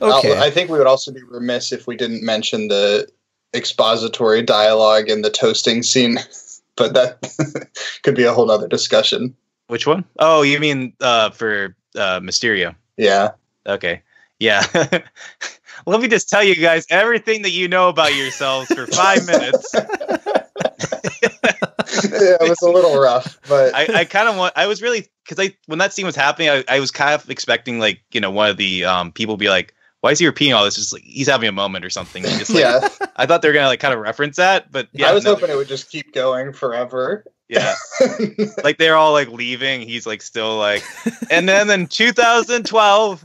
[0.00, 0.38] Okay.
[0.38, 3.06] I think we would also be remiss if we didn't mention the
[3.54, 6.18] expository dialogue in the toasting scene,
[6.76, 7.70] but that
[8.02, 9.34] could be a whole nother discussion.
[9.66, 10.04] Which one?
[10.18, 12.74] Oh, you mean uh, for uh, Mysterio?
[12.96, 13.32] Yeah.
[13.66, 14.02] Okay,
[14.38, 14.64] yeah.
[15.88, 19.70] Let me just tell you guys everything that you know about yourselves for five minutes.
[19.74, 19.86] yeah,
[22.40, 24.52] it was a little rough, but I, I kind of want.
[24.54, 27.30] I was really because I when that scene was happening, I, I was kind of
[27.30, 30.52] expecting like you know one of the um, people be like, "Why is he repeating
[30.52, 32.22] all this?" Just like he's having a moment or something.
[32.22, 32.86] And Just like, yeah,
[33.16, 35.36] I thought they were gonna like kind of reference that, but yeah, I was no,
[35.36, 37.24] hoping it would just keep going forever.
[37.48, 37.76] yeah,
[38.62, 39.80] like they're all like leaving.
[39.80, 40.84] He's like still like,
[41.30, 43.24] and then in 2012,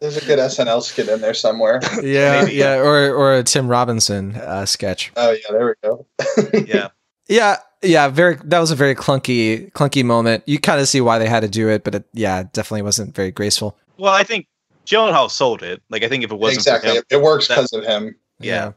[0.00, 1.80] There's a good SNL skit in there somewhere.
[2.02, 2.54] yeah, maybe.
[2.54, 5.10] yeah, or or a Tim Robinson uh, sketch.
[5.16, 6.06] Oh yeah, there we go.
[6.66, 6.88] yeah,
[7.28, 8.36] Yeah, yeah, very.
[8.44, 10.44] That was a very clunky, clunky moment.
[10.46, 12.82] You kind of see why they had to do it, but it, yeah, it definitely
[12.82, 13.76] wasn't very graceful.
[13.98, 14.46] well, I think
[14.86, 15.82] Gyllenhaal sold it.
[15.90, 16.90] Like I think if it wasn't exactly.
[16.90, 18.14] for him, It, it works because of him.
[18.40, 18.72] yeah.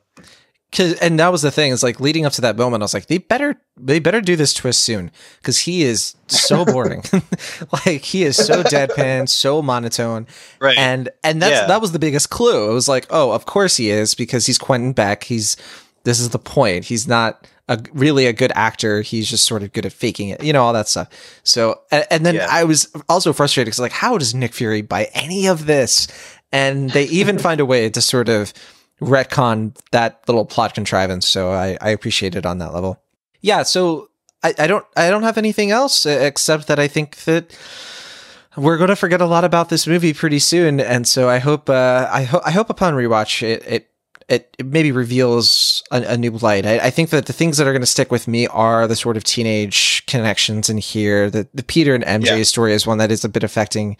[0.74, 2.94] Cause, and that was the thing It's like leading up to that moment, I was
[2.94, 5.12] like, they better, they better do this twist soon
[5.42, 7.04] because he is so boring.
[7.86, 10.28] like he is so deadpan, so monotone,
[10.60, 10.78] right.
[10.78, 11.68] and and that's Yeah.
[11.68, 12.72] that was the biggest clue.
[12.72, 15.26] It was like, oh, of course he is because he's Quentin Beck.
[15.26, 15.58] He's
[16.04, 16.86] this is the point.
[16.86, 19.02] He's not a really a good actor.
[19.02, 21.10] He's just sort of good at faking it, you know, all that stuff.
[21.44, 22.48] So and, and then Yeah.
[22.50, 26.08] I was also frustrated because like, how does Nick Fury buy any of this?
[26.54, 28.52] And they even find a way to sort of
[29.02, 31.28] retcon that little plot contrivance.
[31.28, 33.02] So I, I appreciate it on that level.
[33.41, 33.64] Yeah.
[33.64, 34.10] So
[34.43, 37.56] I, I don't I don't have anything else except that I think that
[38.58, 41.70] we're going to forget a lot about this movie pretty soon, and so I hope
[41.70, 43.88] uh, I hope I hope upon rewatch it it
[44.28, 46.66] it, it maybe reveals a, a new light.
[46.66, 48.95] I, I think that the things that are going to stick with me are the
[48.95, 51.30] sort of teenage connections in here.
[51.30, 52.43] The the Peter and MJ Yeah.
[52.43, 53.97] story is one that is a bit affecting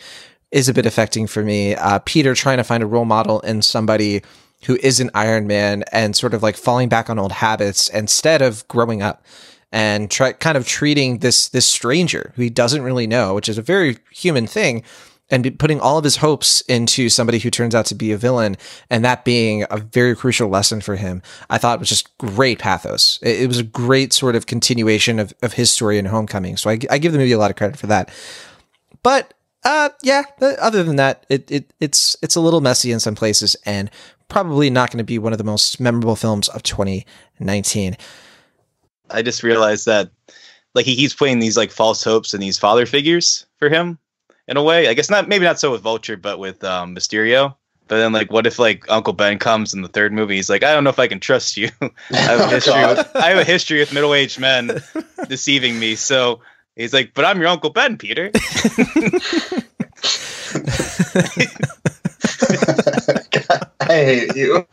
[0.52, 1.76] is a bit affecting for me.
[1.76, 4.22] Uh, Peter trying to find a role model in somebody
[4.66, 8.68] who isn't Iron Man and sort of like falling back on old habits instead of
[8.68, 9.26] growing up
[9.72, 13.58] and try kind of treating this this stranger who he doesn't really know, which is
[13.58, 14.84] a very human thing,
[15.30, 18.58] and putting all of his hopes into somebody who turns out to be a villain,
[18.90, 21.22] and that being a very crucial lesson for him.
[21.50, 23.18] I thought was just great pathos.
[23.22, 26.58] It, it was a great sort of continuation of, of his story in Homecoming.
[26.58, 28.12] So I, I give the movie a lot of credit for that.
[29.04, 29.34] But
[29.64, 30.24] uh, yeah.
[30.42, 33.90] Other than that, it, it it's it's a little messy in some places, and
[34.32, 37.98] probably not going to be one of the most memorable films of 2019.
[39.10, 40.10] I just realized that
[40.74, 44.00] like he keeps playing these like false hopes and these father figures for him
[44.48, 44.88] in a way.
[44.88, 47.56] I guess not maybe not so with Vulture, but with um, Mysterio.
[47.90, 50.38] But then like what if like Uncle Ben comes in the third movie?
[50.38, 51.68] He's like, I don't know if I can trust you.
[51.82, 52.98] I have a Oh, history God.
[52.98, 54.82] with I have a history with middle aged men
[55.28, 55.96] deceiving me.
[55.96, 56.40] So
[56.78, 58.32] he's like, But I'm your Uncle Ben, Peter.
[63.32, 64.66] God, I hate you.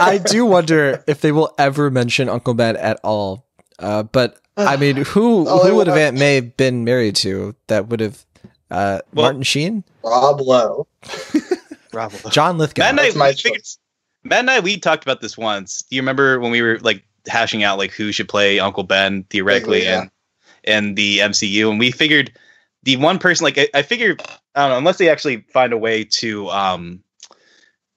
[0.00, 3.46] I do wonder if they will ever mention Uncle Ben at all.
[3.78, 7.16] Uh, but I mean, who All I who would have want- Aunt May been married
[7.16, 7.54] to?
[7.68, 8.24] That would have
[8.70, 10.86] uh, Well- Martin Sheen, Rob Lowe.
[11.90, 12.28] Bravo.
[12.30, 12.82] John Lithgow.
[12.82, 13.60] Matt and, I, That's my we
[14.22, 15.82] Matt and I, we talked about this once.
[15.82, 19.24] Do you remember when we were like hashing out like who should play Uncle Ben
[19.24, 20.02] theoretically yeah.
[20.02, 20.10] in
[20.64, 21.70] in the MCU?
[21.70, 22.32] And we figured
[22.82, 24.22] the one person like I, I figured
[24.54, 27.02] I don't know unless they actually find a way to um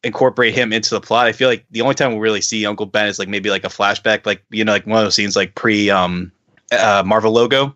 [0.04, 1.28] incorporate him into the plot.
[1.28, 3.64] I feel like the only time we'll really see Uncle Ben is like maybe like
[3.64, 6.32] a flashback, like you know, like one of those scenes like pre um
[6.72, 7.76] uh, Marvel logo.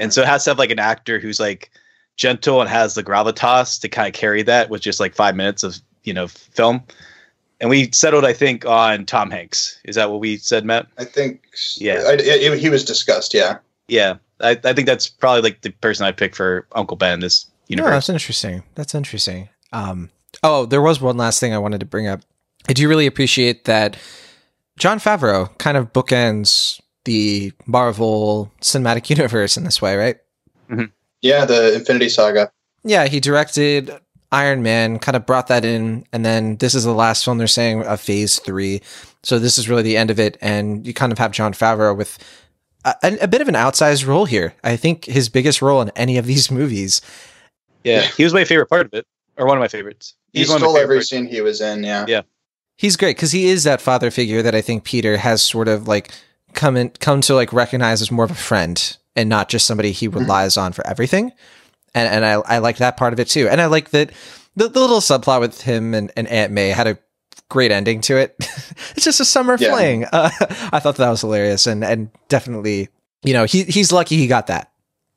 [0.00, 1.70] And so it has to have like an actor who's like
[2.16, 5.62] gentle and has the gravitas to kind of carry that with just like five minutes
[5.62, 6.82] of you know film.
[7.60, 9.80] And we settled, I think, on Tom Hanks.
[9.84, 10.86] Is that what we said, Matt?
[10.96, 11.42] I think.
[11.76, 12.04] Yeah.
[12.06, 13.34] I, it- he was discussed.
[13.34, 13.58] Yeah.
[13.88, 17.20] Yeah, I, I think that's probably like the person I pick for Uncle Ben in
[17.20, 17.90] this No, universe.
[17.92, 18.62] that's interesting.
[18.74, 19.48] That's interesting.
[19.72, 20.10] Um,
[20.42, 22.20] oh, there was one last thing I wanted to bring up.
[22.68, 23.96] I do really appreciate that
[24.78, 30.16] Jon Favreau kind of bookends the Marvel cinematic universe in this way, right?
[31.22, 32.52] Yeah, the Infinity Saga.
[32.84, 33.90] Yeah, he directed
[34.30, 37.46] Iron Man, kind of brought that in, and then this is the last film they're
[37.46, 38.82] saying of Phase Three.
[39.22, 41.96] So this is really the end of it, and you kind of have Jon Favreau
[41.96, 42.18] with
[43.02, 44.54] a, a bit of an outsized role here.
[44.62, 47.00] I think his biggest role in any of these movies.
[47.84, 50.14] Yeah, he was my favorite part of it, or one of my favorites.
[50.32, 51.84] He He's one my stole every scene he was in.
[51.84, 52.04] Yeah.
[52.08, 52.22] Yeah.
[52.76, 55.88] He's great because he is that father figure that I think Peter has sort of
[55.88, 56.12] like
[56.54, 59.90] come in, come to like recognize as more of a friend and not just somebody
[59.90, 60.18] he mm-hmm.
[60.18, 61.32] relies on for everything.
[61.94, 63.48] And and I I like that part of it too.
[63.48, 64.12] And I like that
[64.54, 66.98] the, the little subplot with him and, and Aunt May had a
[67.48, 68.34] great ending to it.
[68.94, 69.70] it's just a summer Yeah.
[69.72, 70.04] fling.
[70.04, 70.30] Uh,
[70.72, 72.88] I thought that was hilarious and and definitely
[73.22, 74.70] you know he he's lucky he got that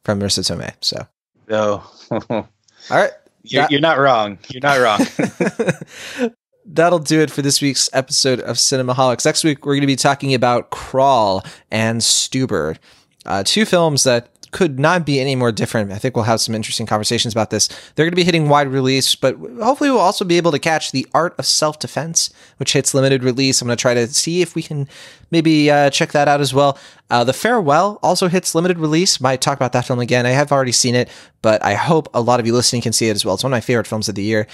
[0.04, 0.74] from Marisa Tomei.
[0.82, 1.08] So
[1.50, 1.84] No,
[2.30, 2.48] all
[2.90, 3.12] right.
[3.44, 4.38] you're, That- you're not wrong.
[4.50, 6.32] You're not wrong.
[6.66, 9.26] That'll do it for this week's episode of Cinemaholics.
[9.26, 12.78] Next week, we're going to be talking about Crawl and Stuber,
[13.26, 15.92] uh, two films that could not be any more different.
[15.92, 17.68] I think we'll have some interesting conversations about this.
[17.96, 20.92] They're going to be hitting wide release, but hopefully, we'll also be able to catch
[20.92, 23.62] The Art of Self Defense, which hits limited release.
[23.62, 24.88] I'm going to try to see if we can
[25.32, 26.78] maybe uh, check that out as well.
[27.10, 29.20] Uh, the Farewell also hits limited release.
[29.22, 30.26] Might talk about that film again.
[30.26, 31.10] I have already seen it,
[31.42, 33.36] but I hope a lot of you listening can see it as well.
[33.36, 34.48] It's one of my favorite films of the year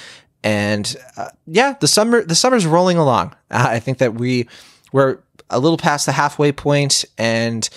[0.43, 3.33] and uh, yeah, the summer the summer's rolling along.
[3.49, 4.47] Uh, I think that we
[4.91, 5.17] we're
[5.49, 7.67] a little past the halfway point, and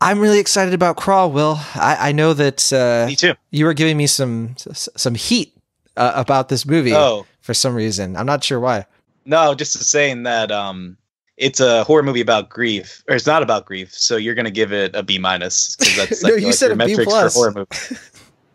[0.00, 1.30] I'm really excited about Crawl.
[1.32, 3.34] Will I, I know that uh, Me too.
[3.50, 5.54] you were giving me some some heat
[5.96, 8.16] uh, about this movie Oh for some reason.
[8.16, 8.86] I'm not sure why.
[9.24, 10.96] no, just saying that um,
[11.36, 13.92] it's a horror movie about grief, or it's not about grief.
[13.94, 16.70] So you're gonna give it a B minus because that's No, like, you like said
[16.72, 17.34] a B plus.
[17.34, 17.96] horror movie.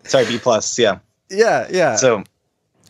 [0.03, 0.77] Sorry, B plus.
[0.77, 0.99] Yeah.
[1.29, 1.95] Yeah, yeah.
[1.95, 2.23] So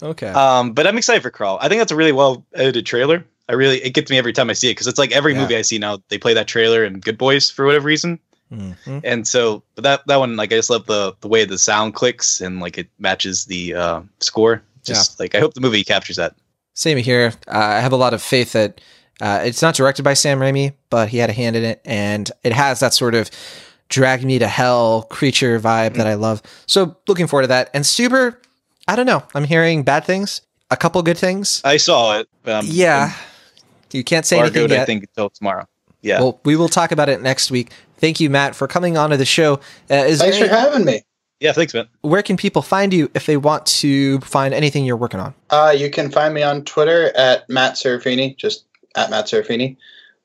[0.04, 0.28] okay.
[0.30, 1.58] Um, but I'm excited for Crawl.
[1.62, 3.24] I think that's a really well edited trailer.
[3.48, 5.42] I really it gets me every time I see it because it's like every Yeah.
[5.42, 8.20] movie I see now they play that trailer in Good Boys for whatever reason.
[8.52, 9.02] Mhm.
[9.04, 11.94] And so, but that that one like I just love the the way the sound
[11.94, 14.62] clicks and like it matches the uh, score.
[14.84, 16.36] Just like I hope the movie captures that.
[16.74, 17.34] Same here.
[17.48, 18.82] Uh, I have a lot of faith that
[19.22, 22.32] uh, it's not directed by Sam Raimi, but he had a hand in it, and
[22.44, 23.30] it has that sort of
[23.90, 26.42] drag me to hell creature vibe that I love.
[26.66, 27.70] So looking forward to that.
[27.74, 28.38] And Stuber,
[28.88, 29.22] I don't know.
[29.36, 30.42] I'm hearing bad things,
[30.72, 31.62] a couple good things.
[31.64, 32.30] I saw it.
[32.46, 33.14] Um, yeah,
[33.92, 34.80] you can't say anything yet.
[34.80, 35.68] I think until tomorrow.
[36.02, 36.22] Yeah.
[36.22, 37.72] Well, we will talk about it next week.
[37.98, 39.56] Thank you, Matt, for coming on to the show.
[39.90, 41.02] Uh, is Thanks there for having me.
[41.40, 41.52] yeah.
[41.52, 41.88] Thanks, man.
[42.02, 45.34] where can people find you if they want to find anything you're working on?
[45.50, 49.78] Uh, you can find me on Twitter at Matt Serafini, just at Matt Serafini.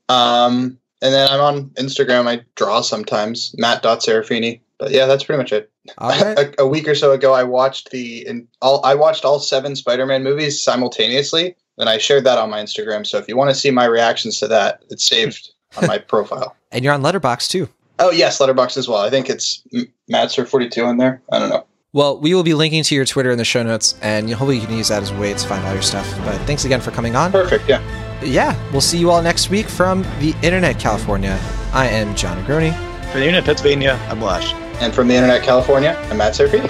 [0.09, 2.27] Um, and then I'm on Instagram.
[2.27, 4.61] I draw sometimes, Matt.Serafini.
[4.79, 5.71] But yeah, that's pretty much it.
[5.99, 6.39] All right.
[6.59, 8.85] a, a week or so ago, I watched the in, all.
[8.85, 13.07] I watched all seven Spider-Man movies simultaneously, and I shared that on my Instagram.
[13.07, 16.57] So if you want to see my reactions to that, it's saved on my profile.
[16.73, 17.69] and you're on Letterboxd too.
[17.99, 18.99] Oh yes, Letterboxd as well.
[19.01, 21.23] I think it's M- Mattser42 in there.
[21.33, 21.65] I don't know.
[21.93, 24.67] Well, we will be linking to your Twitter in the show notes, and hopefully you
[24.67, 26.07] can use that as a way to find all your stuff.
[26.25, 27.33] But thanks again for coming on.
[27.33, 27.67] Perfect.
[27.69, 27.81] Yeah.
[28.23, 31.39] Yeah, we'll see you all next week from the Internet California.
[31.73, 32.75] I am Jon Negroni.
[33.11, 34.53] From the internet, Pennsylvania, I'm Lash.
[34.83, 36.69] And from the Internet California, I'm Matt Serafini.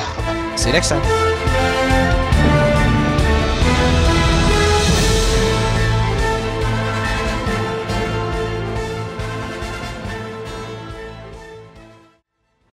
[0.58, 1.25] See you next time.